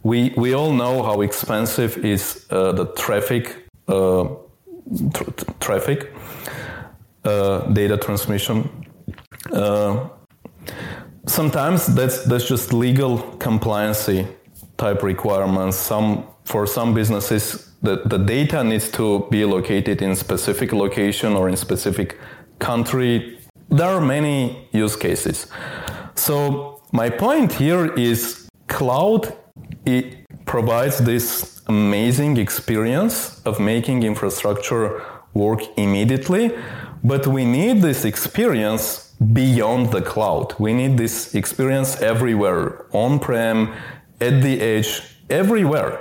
[0.02, 3.56] We we all know how expensive is uh, the traffic
[3.88, 4.28] uh,
[5.14, 6.12] tr- tr- traffic
[7.24, 8.68] uh, data transmission.
[9.52, 10.08] Uh,
[11.26, 14.26] sometimes that's that's just legal compliancy
[14.76, 15.76] type requirements.
[15.76, 21.48] Some for some businesses the, the data needs to be located in specific location or
[21.48, 22.18] in specific
[22.58, 23.38] country
[23.68, 25.46] there are many use cases
[26.14, 29.32] so my point here is cloud
[29.86, 35.02] it provides this amazing experience of making infrastructure
[35.34, 36.52] work immediately
[37.02, 40.54] but we need this experience beyond the cloud.
[40.58, 43.74] We need this experience everywhere, on prem,
[44.20, 46.00] at the edge, everywhere.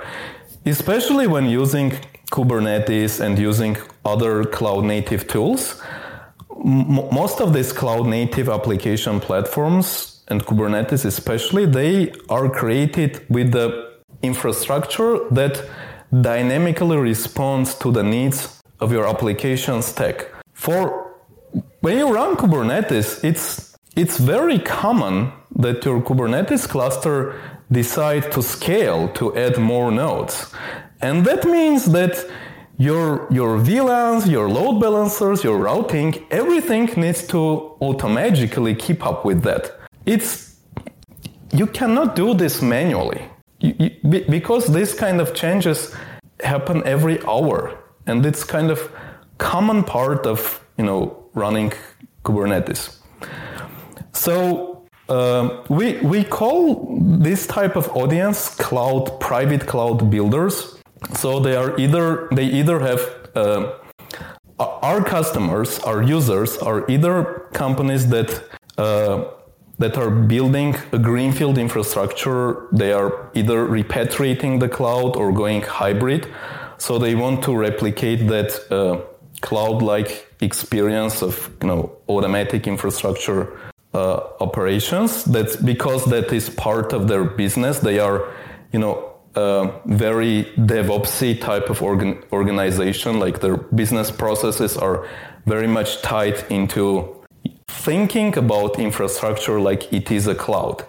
[0.66, 1.92] Especially when using
[2.30, 5.82] Kubernetes and using other cloud native tools.
[6.50, 13.52] M- most of these cloud native application platforms and Kubernetes especially, they are created with
[13.52, 13.90] the
[14.22, 15.64] infrastructure that
[16.20, 20.26] dynamically responds to the needs of your application stack.
[20.52, 21.16] For
[21.80, 25.32] when you run Kubernetes, it's it's very common
[25.62, 27.40] that your Kubernetes cluster
[27.70, 30.52] decide to scale to add more nodes.
[31.00, 32.26] And that means that
[32.78, 37.38] your your VLANs, your load balancers, your routing, everything needs to
[37.80, 39.78] automatically keep up with that.
[40.06, 40.50] It's
[41.52, 43.22] you cannot do this manually
[43.60, 45.94] you, you, because this kind of changes
[46.42, 48.90] happen every hour and it's kind of
[49.38, 51.72] common part of you know running
[52.24, 52.98] kubernetes
[54.12, 54.79] so
[55.10, 60.76] um, we we call this type of audience cloud private cloud builders.
[61.14, 63.00] So they are either they either have
[63.34, 63.72] uh,
[64.58, 68.44] our customers, our users are either companies that
[68.78, 69.24] uh,
[69.78, 72.68] that are building a greenfield infrastructure.
[72.70, 76.28] They are either repatriating the cloud or going hybrid.
[76.76, 79.00] So they want to replicate that uh,
[79.40, 85.24] cloud-like experience of you know automatic infrastructure uh, operations.
[85.24, 87.80] That's because that is part of their business.
[87.80, 88.32] They are,
[88.72, 93.18] you know, uh, very DevOpsy type of organ- organization.
[93.18, 95.06] Like their business processes are
[95.46, 97.16] very much tied into
[97.68, 100.84] thinking about infrastructure like it is a cloud.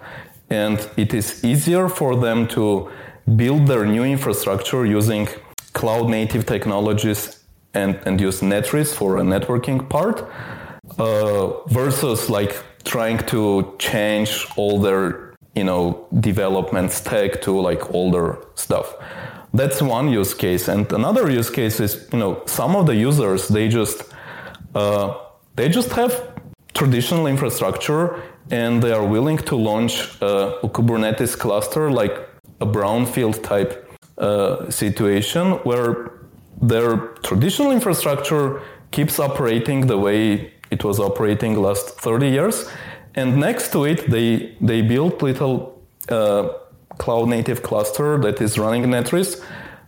[0.50, 2.92] And it is easier for them to
[3.36, 5.28] build their new infrastructure using
[5.74, 7.44] cloud native technologies
[7.74, 10.30] and, and use Netris for a networking part
[10.98, 18.38] uh, versus like trying to change all their you know development stack to like older
[18.56, 18.96] stuff.
[19.54, 20.70] That's one use case.
[20.70, 24.04] And another use case is you know some of the users they just
[24.76, 25.18] uh,
[25.56, 26.32] they just have
[26.74, 32.16] traditional infrastructure and they are willing to launch a, kubernetes cluster like
[32.62, 33.72] a brownfield type
[34.18, 36.12] uh, situation where
[36.62, 38.62] their traditional infrastructure
[38.92, 42.70] keeps operating the way it was operating last 30 years.
[43.14, 46.50] And next to it, they, they built little uh,
[46.98, 49.44] cloud native cluster that is running Netris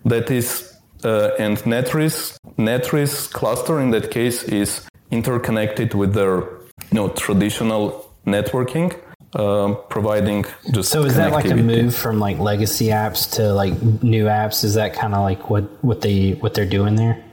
[0.06, 0.74] that is,
[1.04, 8.12] uh, and Netris, Netris cluster in that case is interconnected with their you know, traditional
[8.26, 8.98] networking.
[9.36, 13.74] Uh, providing just so is that like a move from like legacy apps to like
[14.04, 17.24] new apps is that kind of like what what they what they're doing there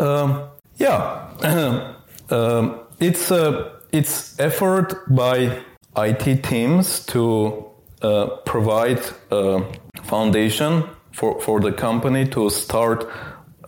[0.00, 0.50] um,
[0.82, 1.94] yeah,
[2.30, 5.62] um, it's a it's effort by
[5.96, 7.70] IT teams to
[8.02, 9.62] uh, provide a
[10.02, 13.08] foundation for, for the company to start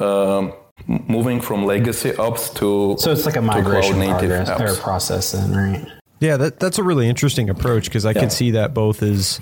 [0.01, 0.51] uh,
[0.87, 5.87] moving from legacy apps to so it's like a migration progress or process then right?
[6.21, 8.21] Yeah that, that's a really interesting approach because i yeah.
[8.21, 9.41] can see that both as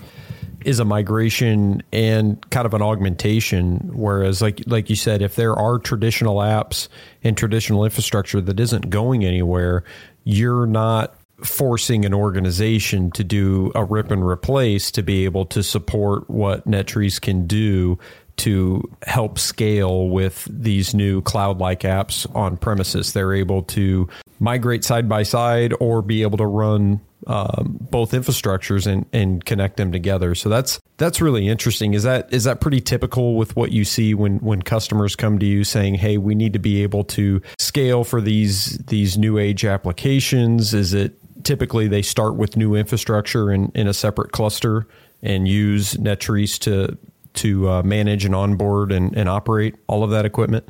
[0.65, 3.91] is a migration and kind of an augmentation.
[3.93, 6.89] Whereas, like like you said, if there are traditional apps
[7.23, 9.85] and traditional infrastructure that isn't going anywhere,
[10.25, 15.63] you're not forcing an organization to do a rip and replace to be able to
[15.63, 17.99] support what Netris can do
[18.39, 23.13] to help scale with these new cloud like apps on premises.
[23.13, 24.09] They're able to
[24.41, 29.77] migrate side by side or be able to run um, both infrastructures and, and connect
[29.77, 30.35] them together.
[30.35, 31.95] So that's that's really interesting.
[31.95, 35.47] Is that is that pretty typical with what you see when when customers come to
[35.47, 39.65] you saying, "Hey, we need to be able to scale for these these new age
[39.65, 40.75] applications"?
[40.75, 44.87] Is it typically they start with new infrastructure in, in a separate cluster
[45.23, 46.99] and use Netris to
[47.35, 50.69] to uh, manage and onboard and, and operate all of that equipment?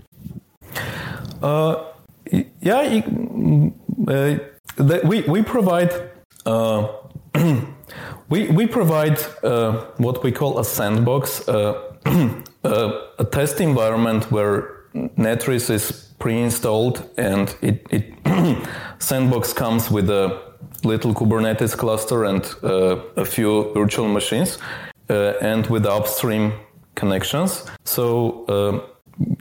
[1.43, 1.85] Uh,
[2.61, 3.03] yeah,
[4.09, 4.39] uh,
[5.05, 5.93] we we provide
[6.47, 6.89] uh,
[8.29, 11.81] we we provide uh, what we call a sandbox, uh,
[12.65, 18.15] a test environment where Netris is pre-installed, and it, it
[18.99, 20.41] sandbox comes with a
[20.85, 24.61] little Kubernetes cluster and uh, a few virtual machines, uh,
[25.41, 26.53] and with upstream
[26.95, 27.65] connections.
[27.85, 28.81] So uh,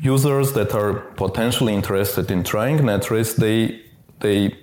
[0.02, 3.82] users that are potentially interested in trying Netris, they
[4.20, 4.56] they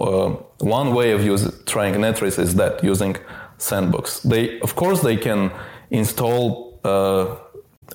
[0.00, 3.16] uh, one way of use, trying Netris is that using
[3.58, 4.20] Sandbox.
[4.20, 5.50] They, of course, they can
[5.90, 7.36] install uh,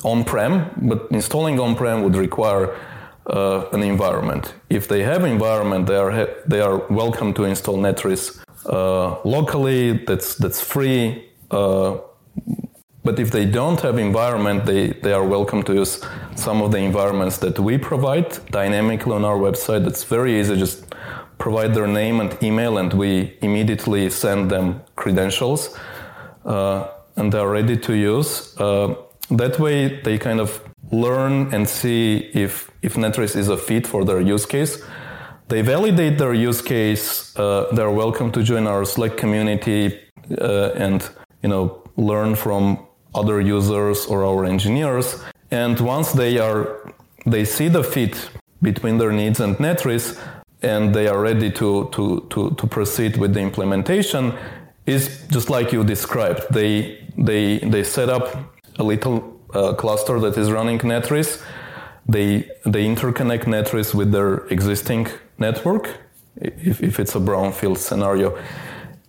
[0.04, 2.76] on-prem, but installing on-prem would require
[3.28, 4.54] uh, an environment.
[4.70, 10.04] If they have environment, they are ha- they are welcome to install Netris uh, locally.
[10.06, 11.30] That's that's free.
[13.04, 16.04] But if they don't have environment, they, they are welcome to use
[16.36, 19.88] some of the environments that we provide dynamically on our website.
[19.88, 20.56] It's very easy.
[20.56, 20.86] Just
[21.40, 25.76] provide their name and email, and we immediately send them credentials,
[26.46, 28.56] uh, and they're ready to use.
[28.60, 28.96] Uh,
[29.32, 30.62] that way, they kind of
[30.92, 34.84] learn and see if if Netris is a fit for their use case.
[35.48, 37.36] They validate their use case.
[37.36, 40.00] Uh, they're welcome to join our Slack community
[40.40, 41.10] uh, and
[41.42, 45.24] you know learn from other users or our engineers.
[45.52, 46.94] And once they are
[47.26, 48.30] they see the fit
[48.62, 50.20] between their needs and Netris,
[50.62, 54.34] and they are ready to, to, to, to proceed with the implementation
[54.86, 56.44] is just like you described.
[56.52, 58.36] They, they, they set up
[58.78, 61.44] a little uh, cluster that is running Netris.
[62.08, 65.98] They, they interconnect Netris with their existing network
[66.36, 68.38] if, if it's a brownfield scenario.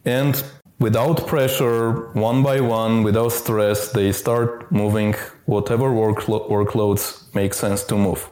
[0.04, 0.42] And
[0.82, 5.14] without pressure, one by one, without stress, they start moving
[5.46, 8.28] whatever worklo- workloads make sense to move.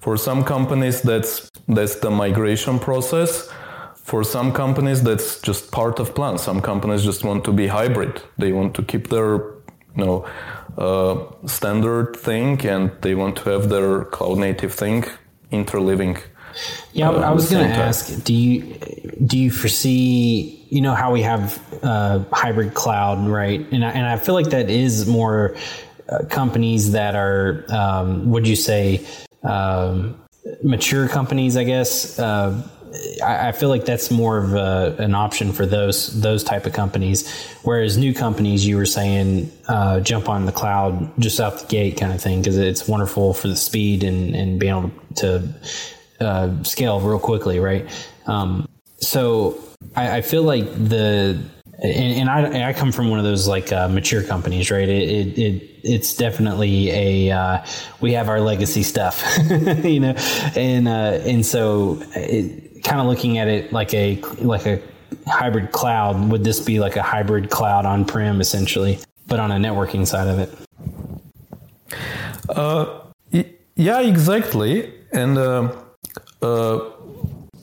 [0.00, 3.48] For some companies, that's that's the migration process.
[3.94, 6.38] For some companies, that's just part of plan.
[6.38, 8.22] Some companies just want to be hybrid.
[8.38, 9.32] They want to keep their
[9.96, 10.26] you know
[10.78, 11.14] uh,
[11.46, 15.04] standard thing, and they want to have their cloud native thing
[15.52, 16.16] interliving.
[16.92, 18.60] Yeah, uh, I was going to ask, do you
[19.26, 23.60] do you foresee you know how we have uh, hybrid cloud, right?
[23.72, 25.56] And I, and I feel like that is more
[26.08, 29.04] uh, companies that are, um, would you say,
[29.42, 30.20] um,
[30.62, 32.18] mature companies, I guess.
[32.18, 32.62] Uh,
[33.22, 36.72] I, I, feel like that's more of a, an option for those those type of
[36.72, 37.30] companies.
[37.62, 41.96] Whereas new companies, you were saying, uh, jump on the cloud just out the gate,
[41.98, 45.48] kind of thing, because it's wonderful for the speed and and being able to
[46.20, 47.88] uh, scale real quickly, right?
[48.26, 48.68] Um,
[48.98, 49.58] so
[49.96, 51.42] I, I feel like the
[51.82, 54.88] and, and I, I, come from one of those like uh, mature companies, right?
[54.88, 57.64] It, it, it it's definitely a uh,
[58.00, 59.24] we have our legacy stuff,
[59.84, 60.14] you know,
[60.56, 61.96] and uh, and so
[62.84, 64.82] kind of looking at it like a like a
[65.26, 66.30] hybrid cloud.
[66.30, 70.28] Would this be like a hybrid cloud on prem essentially, but on a networking side
[70.28, 70.52] of it?
[72.48, 73.00] Uh,
[73.74, 75.38] yeah, exactly, and.
[75.38, 75.76] Uh,
[76.42, 76.89] uh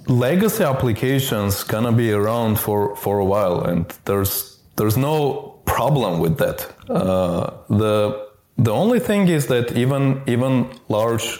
[0.08, 6.38] legacy applications gonna be around for, for a while, and there's there's no problem with
[6.38, 6.72] that.
[6.90, 8.28] Uh, the
[8.58, 11.40] the only thing is that even even large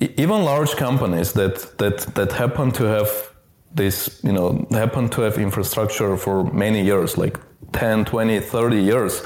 [0.00, 3.10] even large companies that that that happen to have
[3.74, 7.38] this you know happen to have infrastructure for many years like
[7.72, 9.22] 10 20 30 years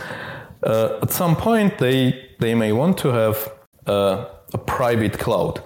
[0.62, 3.52] uh, at some point they they may want to have
[3.86, 5.60] uh, a private cloud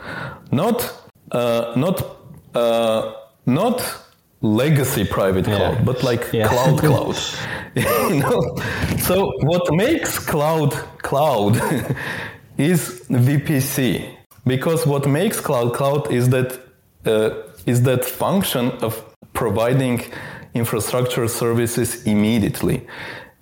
[0.51, 0.93] not
[1.33, 2.20] uh, not
[2.55, 3.13] uh,
[3.47, 3.83] not
[4.41, 5.57] legacy private yeah.
[5.57, 6.49] cloud, but like yeah.
[6.49, 7.17] cloud cloud.
[7.75, 8.57] you know?
[8.99, 10.73] So what makes cloud
[11.03, 11.57] cloud
[12.59, 16.59] is VPC because what makes cloud cloud is that
[17.07, 17.31] uh,
[17.67, 20.03] is that function of providing
[20.55, 22.87] infrastructure services immediately,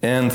[0.03, 0.31] and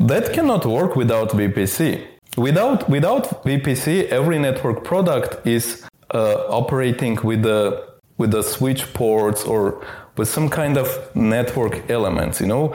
[0.00, 2.04] that cannot work without VPC.
[2.36, 5.84] Without without VPC, every network product is
[6.14, 7.87] uh, operating with the
[8.18, 9.84] with the switch ports or
[10.16, 12.40] with some kind of network elements.
[12.40, 12.74] You know,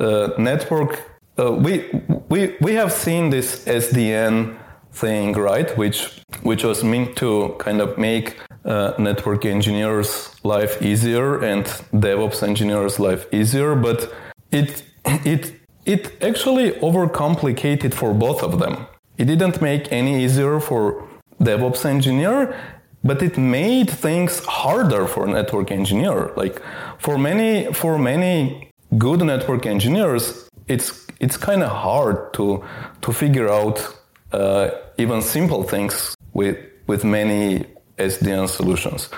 [0.00, 1.02] uh, network.
[1.38, 1.90] Uh, we
[2.28, 4.56] we we have seen this SDN
[4.92, 5.76] thing, right?
[5.76, 12.42] Which which was meant to kind of make uh, network engineers' life easier and DevOps
[12.42, 14.12] engineers' life easier, but
[14.52, 14.84] it
[15.24, 15.52] it
[15.84, 18.86] it actually overcomplicated for both of them.
[19.18, 21.06] It didn't make any easier for
[21.40, 22.54] DevOps engineer
[23.04, 26.32] but it made things harder for a network engineer.
[26.36, 26.60] Like
[26.98, 32.64] for many for many good network engineers it's it's kind of hard to
[33.02, 33.96] to figure out
[34.32, 37.64] uh, even simple things with with many
[37.98, 39.08] SDN solutions.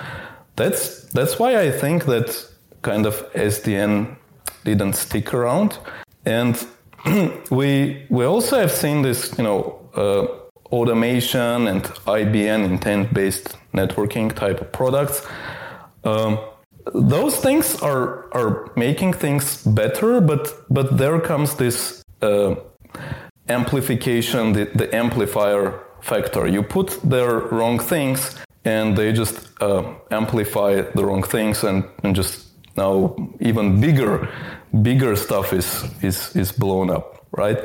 [0.57, 2.47] That's that's why I think that
[2.83, 4.17] kind of SDN
[4.65, 5.79] didn't stick around.
[6.25, 6.67] And
[7.51, 10.27] we we also have seen this you know uh,
[10.73, 15.27] automation and IBN intent based networking type of products.
[16.05, 16.39] Um,
[16.95, 22.55] those things are are making things better, but but there comes this uh,
[23.49, 26.47] amplification, the, the amplifier factor.
[26.47, 32.15] You put their wrong things, and they just uh, amplify the wrong things, and, and
[32.15, 32.47] just
[32.77, 34.29] now even bigger
[34.83, 37.59] bigger stuff is is is blown up, right?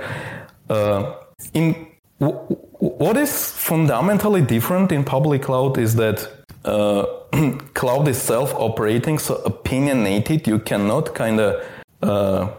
[0.69, 1.15] Uh,
[1.53, 1.90] in
[2.21, 6.29] what is fundamentally different in public cloud is that
[6.65, 7.05] uh,
[7.73, 10.47] cloud is self-operating, so opinionated.
[10.47, 11.65] You cannot kind of
[12.03, 12.51] uh,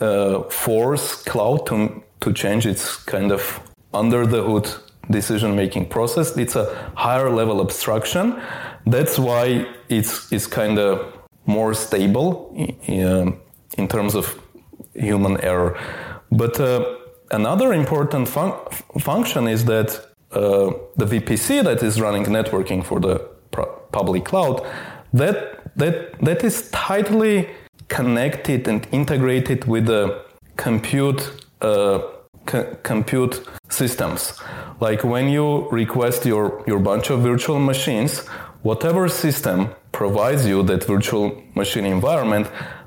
[0.00, 3.60] uh, force cloud to to change its kind of
[3.92, 4.68] under the hood
[5.10, 6.36] decision-making process.
[6.36, 8.40] It's a higher level abstraction.
[8.86, 11.00] That's why it's it's kind of
[11.46, 12.52] more stable
[12.86, 13.40] in,
[13.76, 14.38] in, terms of
[14.94, 15.76] human error.
[16.30, 16.84] But uh,
[17.32, 18.58] another important fun-
[19.00, 19.88] function is that
[20.32, 23.18] uh, the VPC that is running networking for the
[23.50, 24.66] pro- public cloud
[25.12, 27.48] that that that is tightly
[27.88, 30.22] connected and integrated with the
[30.56, 31.30] compute
[31.60, 32.00] uh,
[32.50, 34.40] c- compute systems.
[34.80, 38.26] Like when you request your your bunch of virtual machines,
[38.62, 42.46] whatever system provides you that virtual machine environment,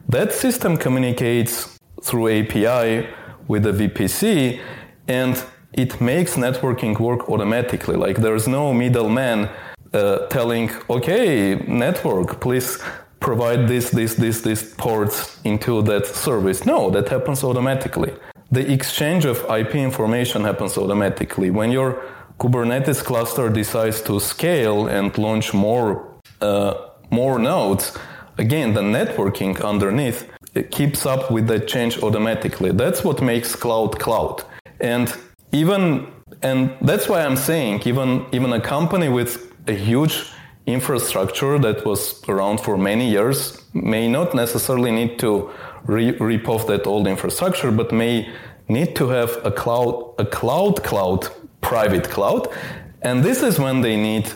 [0.09, 3.07] that system communicates through API
[3.47, 4.59] with the VPC
[5.07, 5.43] and
[5.73, 7.95] it makes networking work automatically.
[7.95, 9.49] Like there's no middleman
[9.93, 12.81] uh, telling, okay, network, please
[13.19, 16.65] provide this, this, this, this ports into that service.
[16.65, 18.13] No, that happens automatically.
[18.51, 21.49] The exchange of IP information happens automatically.
[21.49, 22.01] When your
[22.39, 26.07] Kubernetes cluster decides to scale and launch more,
[26.41, 26.73] uh,
[27.09, 27.97] more nodes,
[28.37, 30.29] again, the networking underneath
[30.63, 32.71] keeps up with that change automatically.
[32.71, 34.43] That's what makes cloud cloud.
[34.79, 35.13] And
[35.51, 36.07] even
[36.41, 40.31] and that's why I'm saying even even a company with a huge
[40.65, 45.49] infrastructure that was around for many years may not necessarily need to
[45.85, 48.27] re- rip off that old infrastructure, but may
[48.67, 51.27] need to have a cloud a cloud cloud
[51.61, 52.47] private cloud,
[53.01, 54.31] and this is when they need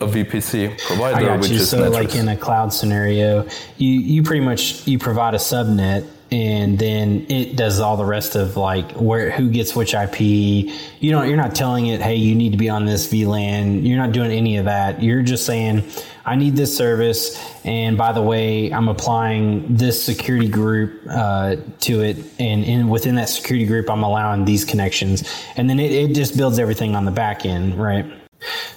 [0.00, 1.56] a VPC provider, I got which you.
[1.56, 1.92] is So, Netris.
[1.92, 7.26] like in a cloud scenario, you you pretty much you provide a subnet, and then
[7.28, 10.20] it does all the rest of like where who gets which IP.
[10.20, 11.28] You don't.
[11.28, 13.86] You're not telling it, hey, you need to be on this VLAN.
[13.86, 15.00] You're not doing any of that.
[15.02, 15.84] You're just saying,
[16.26, 22.02] I need this service, and by the way, I'm applying this security group uh, to
[22.02, 25.22] it, and in within that security group, I'm allowing these connections,
[25.56, 28.04] and then it, it just builds everything on the back end, right?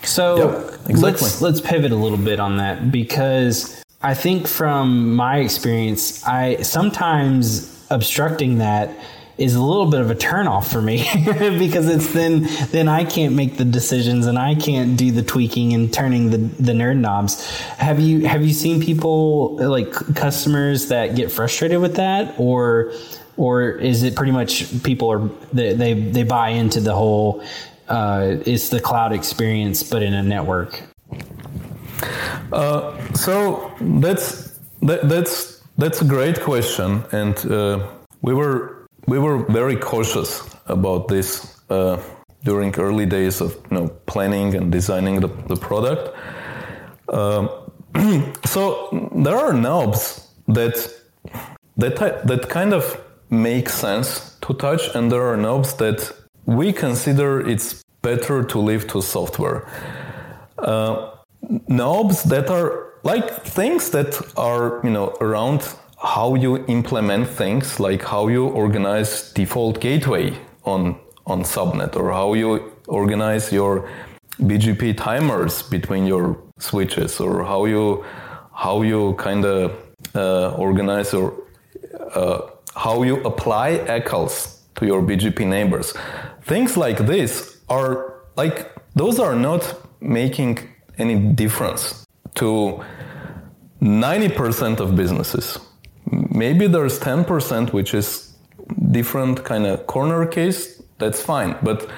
[0.04, 1.02] So Yep, exactly.
[1.02, 6.62] let's let's pivot a little bit on that because I think from my experience, I
[6.62, 8.92] sometimes obstructing that
[9.38, 10.98] is a little bit of a turnoff for me
[11.60, 15.74] because it's then then I can't make the decisions and I can't do the tweaking
[15.74, 17.48] and turning the the nerd knobs.
[17.78, 22.94] Have you have you seen people like customers that get frustrated with that or
[23.36, 27.44] or is it pretty much people are they they, they buy into the whole
[27.90, 30.82] uh, it's the cloud experience but in a network
[33.16, 37.88] So that's that, that's that's a great question, and uh,
[38.22, 42.02] we were we were very cautious about this uh,
[42.44, 46.16] during early days of you know planning and designing the, the product.
[47.10, 47.50] Um,
[48.46, 50.76] so there are knobs that
[51.78, 56.14] that that kind of make sense to touch, and there are knobs that
[56.48, 59.68] we consider it's better to leave to software.
[61.68, 65.62] Knobs that are like things that are you know around
[66.02, 70.34] how you implement things like how you organize default gateway
[70.64, 70.96] on
[71.26, 73.90] on subnet or how you organize your
[74.42, 78.04] bgp timers between your switches or how you
[78.54, 79.72] how you kind of
[80.16, 81.34] uh, organize or
[82.16, 82.40] uh,
[82.76, 85.94] how you apply ACLs to your bgp neighbors
[86.48, 89.64] things like this are like those are not
[90.00, 90.58] making
[90.98, 92.84] any difference to
[93.82, 95.60] 90% of businesses.
[96.10, 98.34] Maybe there's 10% which is
[98.92, 101.56] different kind of corner case, that's fine.
[101.62, 101.90] But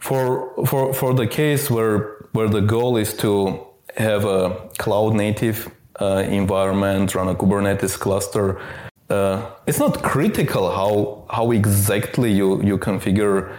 [0.00, 3.66] for for for the case where where the goal is to
[3.96, 5.70] have a cloud native
[6.00, 8.60] uh, environment, run a Kubernetes cluster,
[9.08, 13.50] uh, it's not critical how how exactly you you configure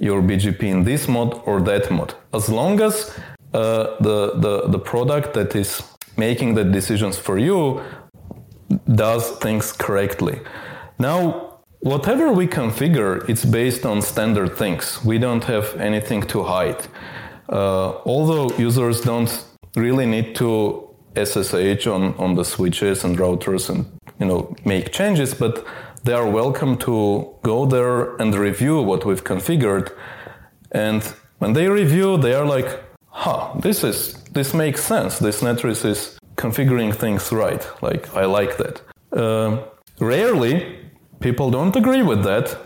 [0.00, 3.16] your BGP in this mode or that mode, as long as
[3.52, 5.82] uh, the, the the product that is
[6.16, 7.82] making the decisions for you
[8.94, 10.40] does things correctly.
[10.98, 15.04] Now, whatever we configure, it's based on standard things.
[15.04, 16.86] We don't have anything to hide.
[17.48, 19.32] Uh, although users don't
[19.76, 23.84] really need to SSH on, on the switches and routers and
[24.20, 25.64] you know make changes, but
[26.04, 29.92] they are welcome to go there and review what we've configured.
[30.72, 31.02] And
[31.38, 32.68] when they review, they are like,
[33.08, 35.18] "Huh, this is this makes sense.
[35.18, 37.66] This Netris is configuring things right.
[37.82, 38.82] Like I like that."
[39.12, 39.58] Uh,
[39.98, 40.78] rarely,
[41.20, 42.56] people don't agree with that,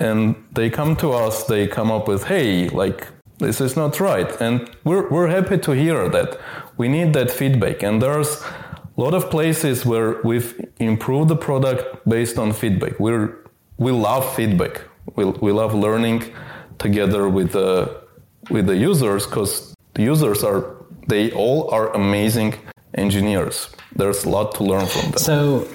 [0.00, 1.44] and they come to us.
[1.44, 5.72] They come up with, "Hey, like this is not right," and we're we're happy to
[5.72, 6.38] hear that.
[6.76, 8.42] We need that feedback, and there's
[8.96, 12.98] a lot of places where we've improved the product based on feedback.
[13.00, 13.36] We're
[13.76, 14.82] we love feedback.
[15.16, 16.32] We we love learning
[16.78, 18.02] together with the
[18.50, 20.76] with the users because the users are
[21.08, 22.54] they all are amazing
[22.94, 23.68] engineers.
[23.96, 25.18] There's a lot to learn from them.
[25.18, 25.68] So,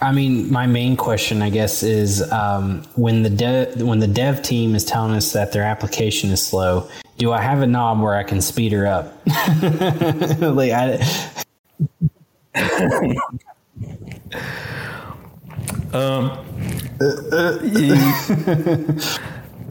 [0.00, 4.42] I mean, my main question, I guess, is um, when the dev when the dev
[4.42, 8.14] team is telling us that their application is slow, do I have a knob where
[8.14, 9.14] I can speed her up?
[10.40, 11.06] like, I,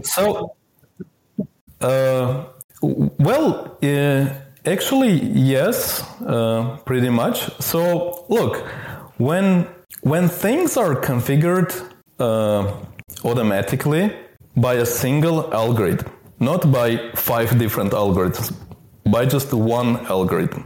[0.03, 0.55] So,
[1.81, 2.45] uh,
[2.81, 4.29] well, uh,
[4.65, 7.49] actually, yes, uh, pretty much.
[7.61, 8.65] So, look,
[9.17, 9.67] when
[10.01, 11.71] when things are configured
[12.19, 12.71] uh,
[13.25, 14.13] automatically
[14.55, 18.53] by a single algorithm, not by five different algorithms,
[19.05, 20.65] by just one algorithm.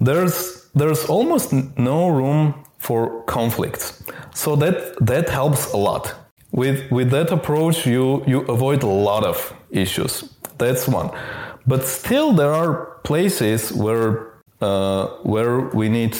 [0.00, 4.02] There's there's almost no room for conflicts.
[4.34, 6.14] So that that helps a lot.
[6.52, 10.24] With with that approach you you avoid a lot of issues.
[10.58, 11.10] That's one.
[11.66, 16.16] But still there are places where uh, where we need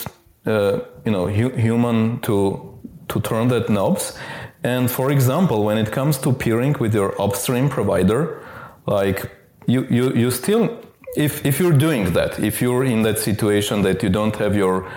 [0.47, 2.79] uh, you know hu- human to
[3.09, 4.19] to turn that knobs.
[4.63, 8.43] And for example, when it comes to peering with your upstream provider,
[8.87, 9.31] like
[9.67, 10.79] you, you, you still,
[11.17, 14.91] if, if you're doing that, if you're in that situation that you don't have your,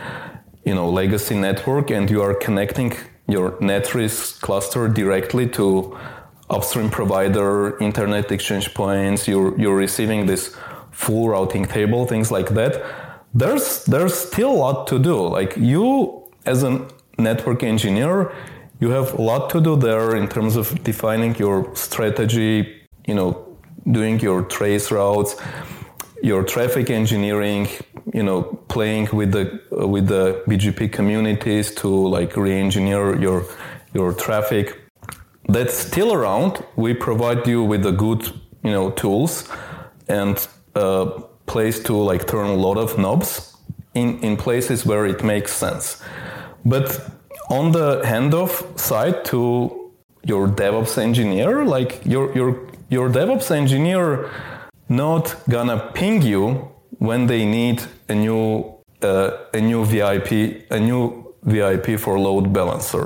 [0.64, 2.93] you know, legacy network and you are connecting
[3.28, 5.97] your Netris cluster directly to
[6.49, 10.55] upstream provider, internet exchange points, you're, you're receiving this
[10.91, 12.84] full routing table, things like that.
[13.34, 15.28] There's, there's still a lot to do.
[15.28, 16.88] Like you, as a
[17.18, 18.32] network engineer,
[18.80, 23.57] you have a lot to do there in terms of defining your strategy, you know,
[23.89, 25.36] doing your trace routes,
[26.24, 27.67] your traffic engineering,
[28.13, 33.45] you know, playing with the uh, with the BGP communities to like re-engineer your
[33.93, 34.80] your traffic.
[35.49, 36.63] That's still around.
[36.78, 38.24] We provide you with the good,
[38.63, 39.49] you know, tools
[40.07, 43.57] and a place to like turn a lot of knobs
[43.93, 46.01] in in places where it makes sense.
[46.63, 46.88] But
[47.49, 49.91] on the handoff side to
[50.24, 52.49] your DevOps engineer, like your your
[52.89, 54.30] your DevOps engineer
[54.93, 56.69] not gonna ping you
[56.99, 60.31] when they need a new uh, a new VIP
[60.71, 61.01] a new
[61.43, 63.05] VIP for load balancer,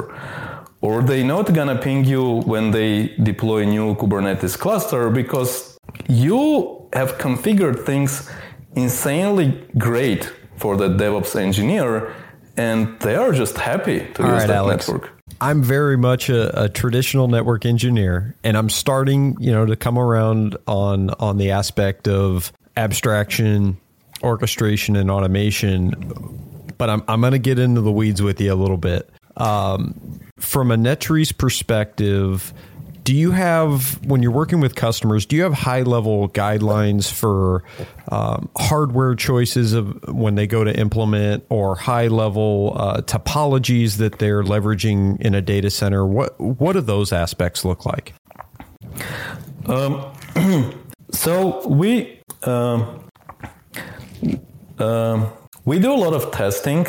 [0.81, 2.91] or they not gonna ping you when they
[3.23, 5.77] deploy a new Kubernetes cluster because
[6.07, 8.29] you have configured things
[8.75, 12.13] insanely great for the DevOps engineer,
[12.57, 14.87] and they are just happy to All use right, that Alex.
[14.87, 15.16] network.
[15.39, 19.97] I'm very much a, a traditional network engineer, and I'm starting, you know, to come
[19.97, 23.77] around on on the aspect of abstraction,
[24.23, 25.93] orchestration, and automation.
[26.77, 29.09] But I'm I'm going to get into the weeds with you a little bit.
[29.35, 32.53] Um, from a Netris perspective,
[33.07, 37.63] do you have when you're working with customers do you have high level guidelines for
[38.09, 44.19] um, hardware choices of when they go to implement or high level uh, topologies that
[44.19, 48.13] they're leveraging in a data center what what do those aspects look like
[49.67, 50.11] Um,
[51.11, 53.07] so we um,
[54.79, 55.27] um,
[55.65, 56.85] we do a lot of testing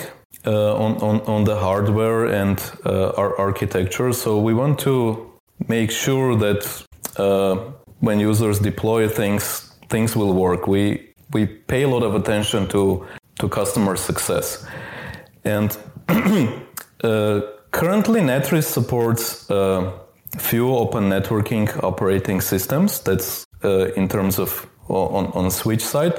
[0.47, 4.12] uh, on, on on the hardware and uh, our architecture.
[4.12, 5.29] So we want to
[5.67, 6.87] make sure that
[7.17, 7.57] uh,
[8.01, 10.67] when users deploy things, things will work.
[10.67, 13.07] We we pay a lot of attention to
[13.41, 14.67] to customer success,
[15.45, 15.77] and
[17.03, 17.41] uh,
[17.71, 19.93] currently Netris supports uh,
[20.39, 23.01] few open networking operating systems.
[23.01, 26.15] That's uh, in terms of on on switch side.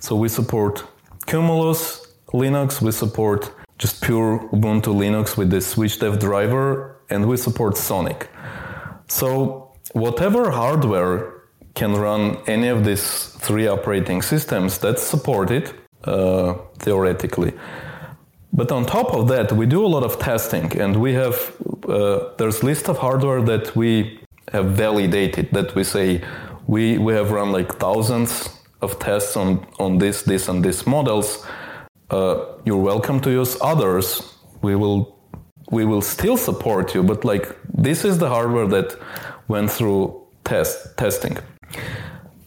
[0.00, 0.84] So we support
[1.26, 2.80] Cumulus Linux.
[2.80, 8.28] We support just pure Ubuntu Linux with the SwitchDev driver, and we support Sonic.
[9.08, 11.34] So whatever hardware
[11.74, 15.72] can run any of these three operating systems, that's supported
[16.04, 17.52] uh, theoretically.
[18.52, 21.52] But on top of that, we do a lot of testing, and we have
[21.88, 24.20] uh, there's list of hardware that we
[24.52, 25.50] have validated.
[25.52, 26.22] That we say
[26.66, 28.48] we we have run like thousands
[28.80, 31.46] of tests on on this this and this models.
[32.10, 34.34] Uh, you're welcome to use others.
[34.62, 35.17] We will
[35.70, 38.96] we will still support you, but like this is the hardware that
[39.48, 41.38] went through test testing,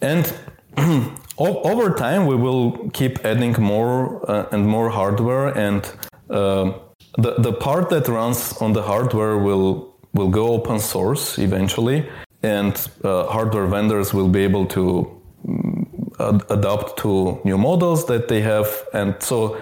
[0.01, 0.33] and
[1.37, 5.91] over time we will keep adding more uh, and more hardware, and
[6.29, 6.71] uh,
[7.17, 12.09] the the part that runs on the hardware will will go open source eventually,
[12.43, 15.07] and uh, hardware vendors will be able to
[15.47, 15.85] mm,
[16.19, 19.57] ad- adapt to new models that they have, and so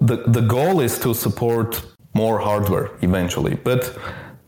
[0.00, 1.82] the the goal is to support
[2.14, 3.56] more hardware eventually.
[3.56, 3.96] But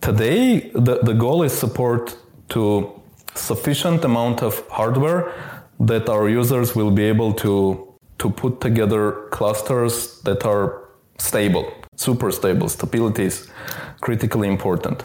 [0.00, 2.16] today, the, the goal is support
[2.48, 2.92] to
[3.34, 5.32] sufficient amount of hardware
[5.80, 7.82] that our users will be able to
[8.18, 10.88] to put together clusters that are
[11.18, 12.66] stable, super stable.
[12.66, 13.46] Stability is
[14.00, 15.04] critically important.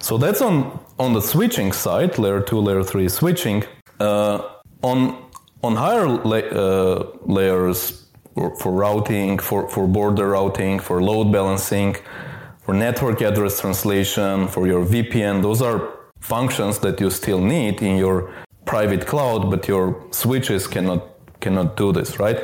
[0.00, 3.64] So that's on on the switching side, layer two, layer three switching.
[4.00, 4.40] Uh,
[4.82, 5.16] on
[5.62, 8.01] on higher la- uh, layers
[8.34, 11.96] for, for routing, for, for border routing, for load balancing,
[12.62, 15.42] for network address translation, for your VPN.
[15.42, 18.32] Those are functions that you still need in your
[18.64, 21.08] private cloud, but your switches cannot
[21.40, 22.38] cannot do this, right?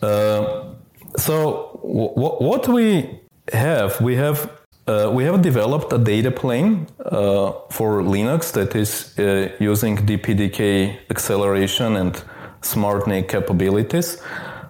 [0.00, 0.74] Uh,
[1.16, 2.14] so w-
[2.48, 3.20] what we
[3.52, 4.50] have, we have
[4.86, 10.98] uh, we have developed a data plane uh, for Linux that is uh, using DPDK
[11.10, 12.14] acceleration and
[12.62, 14.20] SmartNIC capabilities.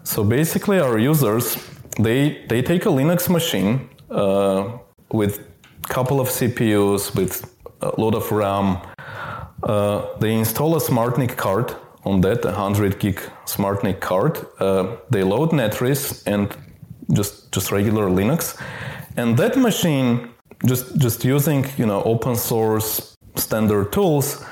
[0.05, 1.57] So basically, our users
[1.99, 4.79] they they take a Linux machine uh,
[5.11, 5.39] with
[5.85, 7.45] a couple of CPUs with
[7.81, 8.79] a lot of RAM.
[9.63, 11.75] Uh, they install a SmartNIC card
[12.05, 14.45] on that, a 100 gig SmartNIC card.
[14.59, 16.49] Uh, they load Netris and
[17.13, 18.61] just just regular Linux,
[19.17, 20.31] and that machine
[20.67, 24.45] just just using you know open source standard tools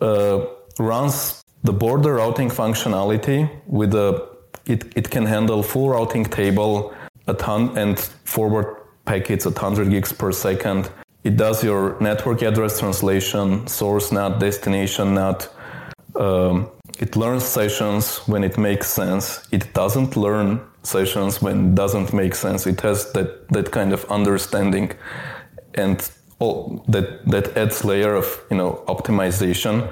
[0.00, 0.40] uh,
[0.78, 4.31] runs the border routing functionality with a
[4.66, 6.94] it, it can handle full routing table
[7.38, 10.90] ton and forward packets at 100 gigs per second.
[11.24, 15.48] It does your network address translation, source NAT, destination NAT.
[16.16, 19.46] Um, it learns sessions when it makes sense.
[19.52, 22.66] It doesn't learn sessions when it doesn't make sense.
[22.66, 24.92] It has that, that kind of understanding
[25.74, 29.90] and all that, that adds layer of you know optimization.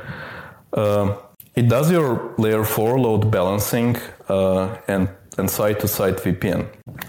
[0.73, 1.17] Uh,
[1.55, 3.97] it does your layer 4 load balancing
[4.87, 5.09] and,
[5.39, 6.67] and site-to-site VPN.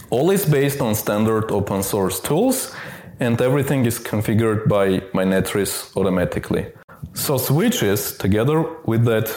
[0.09, 2.73] All is based on standard open source tools
[3.19, 6.65] and everything is configured by my Netris automatically.
[7.13, 9.29] So switches together with that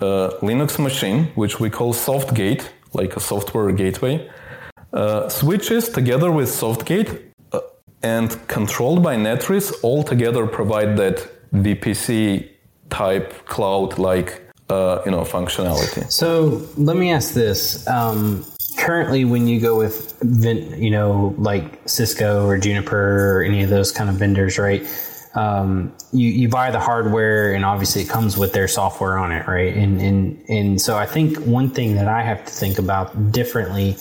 [0.00, 4.28] uh, Linux machine, which we call SoftGate, like a software gateway,
[4.92, 7.20] uh, switches together with SoftGate
[7.52, 7.60] uh,
[8.02, 12.48] and controlled by Netris all together provide that VPC
[12.88, 16.10] type cloud like uh, you know functionality.
[16.10, 18.44] So let me ask this: um,
[18.78, 23.92] currently, when you go with you know like Cisco or Juniper or any of those
[23.92, 24.82] kind of vendors, right?
[25.34, 29.46] Um, you you buy the hardware, and obviously it comes with their software on it,
[29.46, 29.74] right?
[29.74, 33.96] And and and so I think one thing that I have to think about differently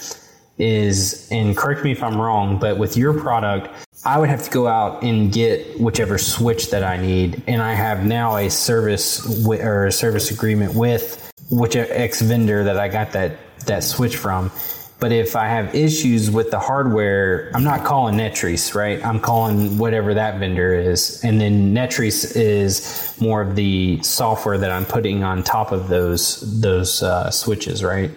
[0.58, 3.70] is, and correct me if I'm wrong, but with your product,
[4.06, 7.74] I would have to go out and get whichever switch that I need, and I
[7.74, 12.88] have now a service w- or a service agreement with which X vendor that I
[12.88, 14.52] got that that switch from.
[15.00, 19.04] But if I have issues with the hardware, I'm not calling Netris, right?
[19.06, 24.72] I'm calling whatever that vendor is, and then Netris is more of the software that
[24.72, 28.12] I'm putting on top of those those uh, switches, right?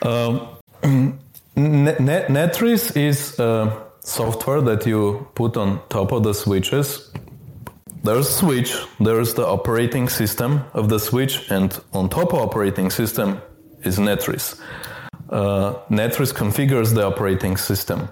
[0.00, 0.48] Um,
[1.56, 2.62] Net-
[2.96, 3.38] is.
[3.38, 7.10] Uh software that you put on top of the switches.
[8.04, 13.42] There's switch, there's the operating system of the switch, and on top of operating system
[13.82, 14.60] is Netris.
[15.28, 18.08] Uh, Netris configures the operating system.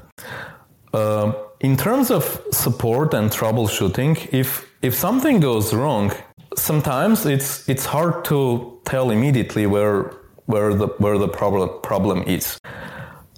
[0.92, 6.12] Uh, in terms of support and troubleshooting, if if something goes wrong,
[6.56, 10.10] sometimes it's it's hard to tell immediately where
[10.46, 12.58] where the where the problem problem is.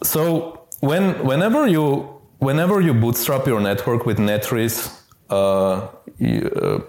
[0.02, 4.93] So when whenever you whenever you bootstrap your network with Netris,
[5.30, 5.89] uh,
[6.22, 6.80] uh,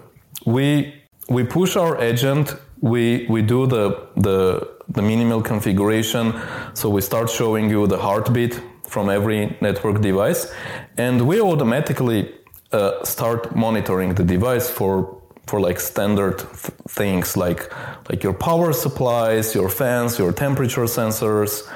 [0.46, 0.94] we
[1.28, 2.54] we push our agent.
[2.80, 6.34] We we do the the the minimal configuration.
[6.74, 10.52] So we start showing you the heartbeat from every network device,
[10.96, 12.32] and we automatically
[12.72, 17.72] uh, start monitoring the device for for like standard th- things like
[18.10, 21.68] like your power supplies, your fans, your temperature sensors,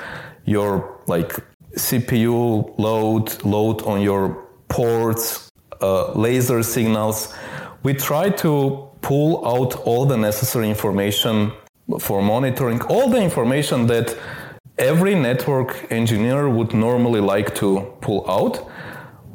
[0.45, 1.33] your like
[1.77, 5.51] CPU load, load on your ports,
[5.81, 7.35] uh, laser signals.
[7.83, 11.53] We try to pull out all the necessary information
[11.99, 14.17] for monitoring, all the information that
[14.79, 18.71] every network engineer would normally like to pull out.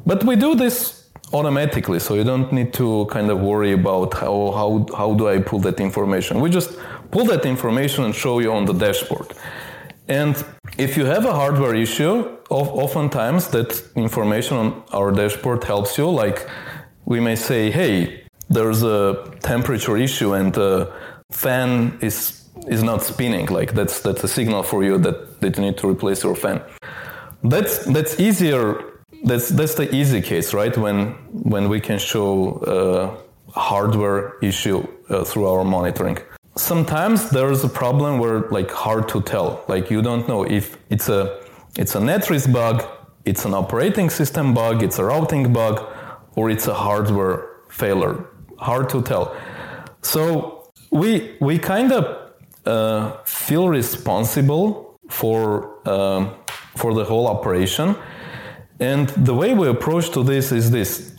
[0.06, 4.52] But we do this automatically, so you don't need to kind of worry about how,
[4.52, 6.40] how, how do I pull that information.
[6.40, 6.78] We just
[7.10, 9.34] pull that information and show you on the dashboard.
[10.08, 10.42] And
[10.78, 16.08] if you have a hardware issue, oftentimes that information on our dashboard helps you.
[16.08, 16.48] Like
[17.04, 20.90] we may say, hey, there's a temperature issue and the
[21.30, 23.46] fan is is not spinning.
[23.46, 26.60] Like that's that's a signal for you that, that you need to replace your fan.
[27.44, 28.82] That's that's easier.
[29.24, 30.76] That's that's the easy case, right?
[30.76, 32.62] When when we can show
[33.54, 36.18] a hardware issue uh, through our monitoring
[36.58, 39.64] sometimes there's a problem where like hard to tell.
[39.68, 41.40] Like you don't know if it's a
[41.76, 42.84] it's a netris bug
[43.24, 45.86] it's an operating system bug it's a routing bug
[46.36, 48.24] or it's a hardware failure.
[48.58, 49.36] Hard to tell.
[50.02, 52.04] So we we kind of
[52.66, 55.42] uh, feel responsible for
[55.88, 56.34] um,
[56.76, 57.96] for the whole operation.
[58.80, 61.12] And the way we approach to this is this.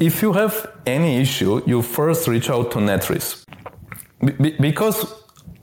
[0.00, 0.54] If you have
[0.86, 3.41] any issue you first reach out to netris
[4.24, 5.06] be- because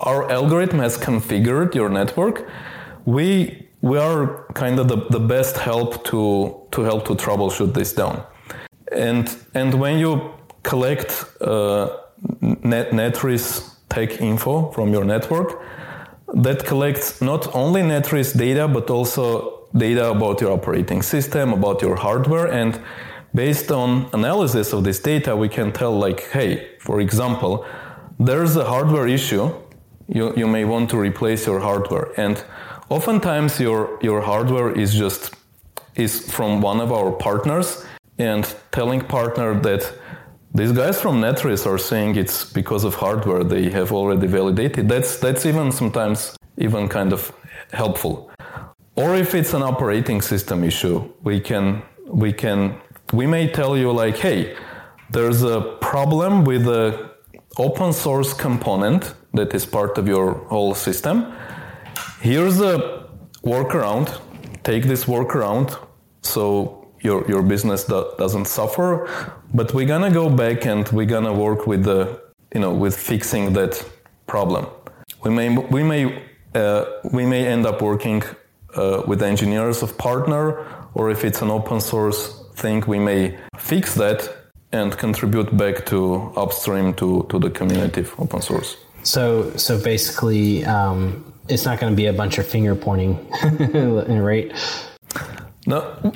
[0.01, 2.47] our algorithm has configured your network,
[3.05, 7.93] we we are kind of the, the best help to to help to troubleshoot this
[7.93, 8.23] down.
[8.91, 10.31] And and when you
[10.63, 11.89] collect uh,
[12.41, 15.61] net netris tech info from your network
[16.33, 21.95] that collects not only Netris data but also data about your operating system, about your
[21.95, 22.79] hardware, and
[23.35, 27.65] based on analysis of this data, we can tell like, hey, for example,
[28.19, 29.51] there's a hardware issue.
[30.07, 32.43] You, you may want to replace your hardware, and
[32.89, 35.35] oftentimes your your hardware is just
[35.95, 37.85] is from one of our partners,
[38.17, 39.93] and telling partner that
[40.53, 44.89] these guys from Netris are saying it's because of hardware they have already validated.
[44.89, 47.31] That's that's even sometimes even kind of
[47.71, 48.31] helpful.
[48.95, 52.75] Or if it's an operating system issue, we can we can
[53.13, 54.57] we may tell you like, hey,
[55.11, 57.08] there's a problem with the
[57.59, 61.25] open source component that is part of your whole system.
[62.21, 63.05] Here's a
[63.43, 64.07] workaround.
[64.63, 65.77] Take this workaround
[66.21, 69.07] so your your business do- doesn't suffer.
[69.53, 72.19] But we're gonna go back and we're gonna work with the
[72.53, 73.73] you know with fixing that
[74.27, 74.65] problem.
[75.23, 76.03] We may we may
[76.55, 78.23] uh, we may end up working
[78.75, 82.19] uh, with engineers of partner, or if it's an open source
[82.55, 84.19] thing, we may fix that
[84.71, 88.77] and contribute back to upstream to, to the community of open source.
[89.03, 93.17] So, so basically, um, it's not going to be a bunch of finger pointing,
[94.21, 94.51] right?
[95.65, 96.13] No,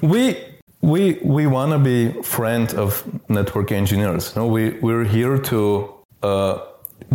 [0.00, 0.36] we
[0.80, 4.34] we we want to be friend of network engineers.
[4.36, 5.94] No, we we're here to.
[6.22, 6.58] Uh,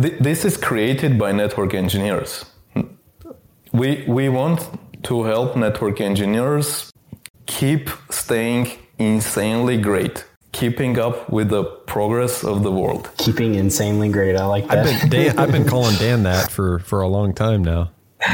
[0.00, 2.44] th- this is created by network engineers.
[3.72, 4.68] We we want
[5.04, 6.92] to help network engineers
[7.46, 10.24] keep staying insanely great,
[10.58, 13.10] keeping up with the progress of the world.
[13.18, 14.36] Keeping insanely great.
[14.36, 14.86] I like that.
[14.86, 17.90] I've been, Dan, I've been calling Dan that for, for a long time now.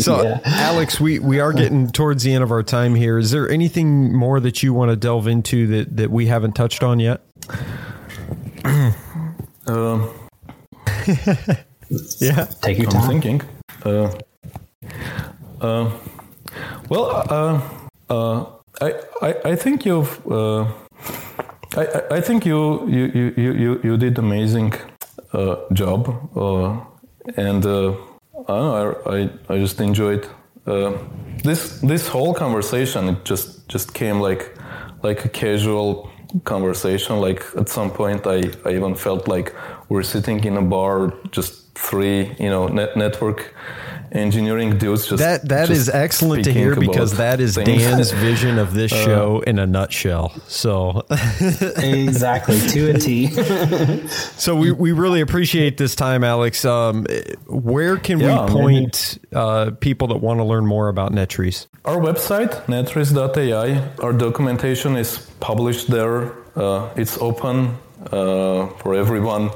[0.00, 0.40] So, Yeah.
[0.44, 3.16] Alex, we, we are getting towards the end of our time here.
[3.18, 6.82] Is there anything more that you want to delve into that, that we haven't touched
[6.82, 7.20] on yet?
[9.66, 10.10] Um,
[12.20, 12.44] Yeah.
[12.60, 13.08] Take your I'm time.
[13.08, 13.42] thinking.
[13.84, 14.10] Uh,
[15.60, 15.90] uh,
[16.90, 17.60] well, uh,
[18.10, 18.46] uh,
[18.80, 20.64] I, I think you've uh,
[21.76, 24.74] I, I- think you you you you you, did amazing
[25.32, 26.76] uh, job, uh,
[27.36, 27.92] and uh,
[28.48, 28.74] I, know,
[29.06, 30.26] I I I just enjoyed
[30.66, 30.92] uh,
[31.42, 33.08] this this whole conversation.
[33.08, 34.50] It just just came like
[35.02, 36.10] like a casual
[36.44, 37.20] conversation.
[37.20, 39.52] Like at some point, I I even felt like
[39.88, 43.54] we're sitting in a bar, just three you know net network
[44.14, 47.82] engineering dudes just That that just is excellent to hear because that is things.
[47.82, 50.30] Dan's vision of this Uh, show in a nutshell.
[50.46, 51.04] So
[51.78, 53.26] exactly to a T.
[54.08, 56.64] so we, we really appreciate this time, Alex.
[56.64, 57.06] Um,
[57.46, 61.66] where can Yeah, we point uh, people that want to learn more about Netris?
[61.84, 66.32] Our website, netris.ai, our documentation is published there.
[66.56, 67.76] Uh, it's open
[68.12, 69.50] uh, for everyone.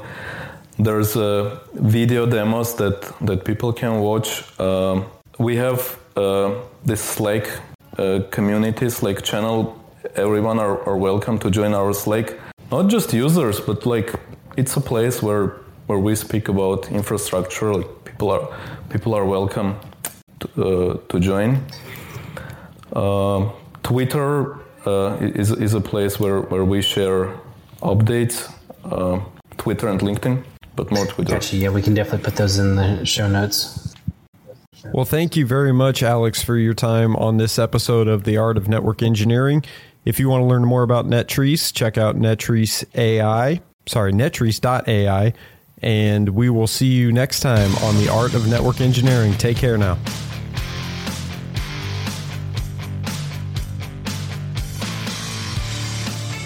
[0.81, 4.57] There's uh, video demos that, that people can watch.
[4.57, 5.07] Um,
[5.37, 7.49] we have uh, this Slack
[7.97, 9.77] uh, community, Slack channel.
[10.15, 12.33] Everyone are, are welcome to join our Slack.
[12.71, 14.13] Not just users, but like
[14.55, 15.57] it's a place where
[15.87, 17.73] where we speak about infrastructure.
[17.73, 18.47] Like people are
[18.89, 19.75] people are welcome
[20.39, 21.61] to, uh, to join.
[22.93, 23.51] Uh,
[23.83, 27.37] Twitter uh, is, is a place where, where we share
[27.81, 28.49] updates.
[28.85, 29.19] Uh,
[29.57, 30.41] Twitter and LinkedIn,
[30.83, 31.33] but more Twitter.
[31.33, 31.57] Gotcha.
[31.57, 33.95] Yeah, we can definitely put those in the show notes.
[34.93, 38.55] Well, thank you very much, Alex, for your time on this episode of The Art
[38.55, 39.63] of Network Engineering.
[40.05, 45.33] If you want to learn more about Netris, check out Netris AI, sorry, Netris.ai,
[45.81, 49.33] and we will see you next time on The Art of Network Engineering.
[49.33, 49.97] Take care now.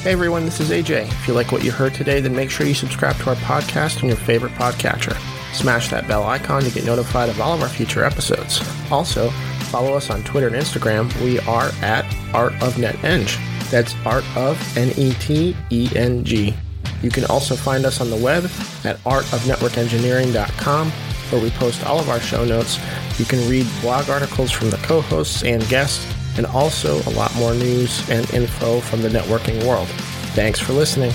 [0.03, 1.03] Hey everyone, this is AJ.
[1.07, 4.03] If you like what you heard today, then make sure you subscribe to our podcast
[4.03, 5.15] on your favorite podcatcher.
[5.55, 8.59] Smash that bell icon to get notified of all of our future episodes.
[8.91, 9.29] Also,
[9.71, 11.09] follow us on Twitter and Instagram.
[11.23, 12.03] We are at
[12.33, 13.29] Art of NetEng.
[13.71, 16.53] That's Art of N E T E N G.
[17.01, 18.43] You can also find us on the web
[18.83, 22.77] at artofnetworkengineering.com where we post all of our show notes.
[23.17, 26.05] You can read blog articles from the co-hosts and guests
[26.37, 29.87] and also a lot more news and info from the networking world.
[30.33, 31.11] Thanks for listening.